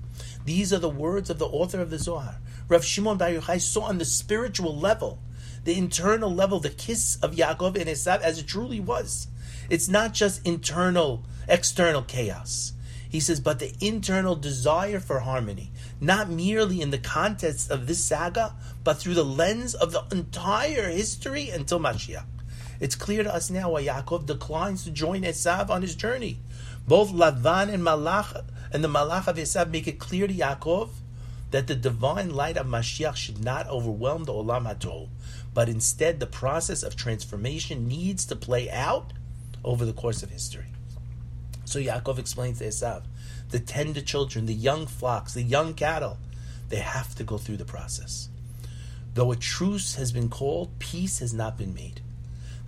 [0.47, 2.37] These are the words of the author of the Zohar.
[2.69, 5.19] Rav Shimon Bar Yochai saw on the spiritual level,
[5.65, 9.29] the internal level, the kiss of Yaakov and Esav as it truly was.
[9.69, 12.73] It's not just internal, external chaos.
[13.11, 15.71] He says, but the internal desire for harmony,
[16.01, 20.89] not merely in the context of this saga, but through the lens of the entire
[20.89, 22.25] history until Mashiach.
[22.81, 26.39] It's clear to us now why Yaakov declines to join Esav on his journey.
[26.87, 30.91] Both Lavan and Malach and the Malach of Esav make it clear to Yaakov
[31.51, 35.09] that the divine light of Mashiach should not overwhelm the Olam HaTohu,
[35.55, 39.13] but instead the process of transformation needs to play out
[39.65, 40.67] over the course of history.
[41.65, 43.05] So Yaakov explains to Esav,
[43.51, 46.19] the tender children, the young flocks, the young cattle,
[46.69, 48.29] they have to go through the process.
[49.15, 52.03] Though a truce has been called, peace has not been made.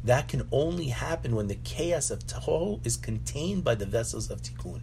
[0.04, 4.42] That can only happen when the chaos of Tohu is contained by the vessels of
[4.42, 4.80] Tikkun.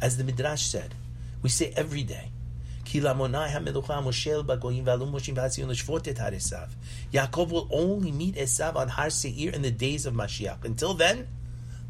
[0.00, 0.94] As the Midrash said,
[1.42, 2.30] we say every day,
[2.86, 3.18] Yaakov
[7.50, 10.64] will only meet Esav on Har Seir in the days of Mashiach.
[10.64, 11.28] Until then,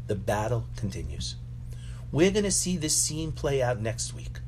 [0.07, 1.35] the battle continues.
[2.11, 4.39] We're going to see this scene play out next week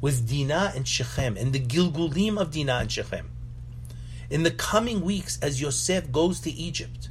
[0.00, 3.30] with Dinah and Shechem and the Gilgulim of Dinah and Shechem.
[4.30, 7.09] In the coming weeks, as Yosef goes to Egypt,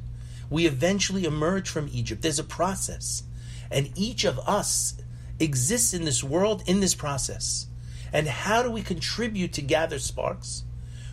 [0.50, 2.22] we eventually emerge from Egypt.
[2.22, 3.24] There's a process.
[3.72, 4.96] And each of us
[5.40, 7.68] exists in this world in this process.
[8.12, 10.64] And how do we contribute to gather sparks?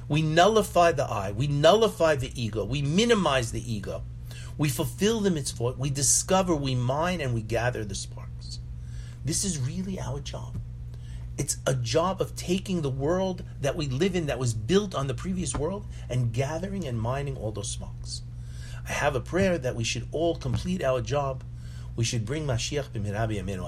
[0.08, 4.02] We nullify the I, we nullify the ego, we minimize the ego,
[4.56, 8.60] we fulfill the mitzvot, we discover, we mine, and we gather the sparks.
[9.24, 10.58] This is really our job.
[11.36, 15.08] It's a job of taking the world that we live in that was built on
[15.08, 18.22] the previous world and gathering and mining all those sparks.
[18.88, 21.42] I have a prayer that we should all complete our job.
[21.96, 23.42] We should bring Mashiach b'mirabi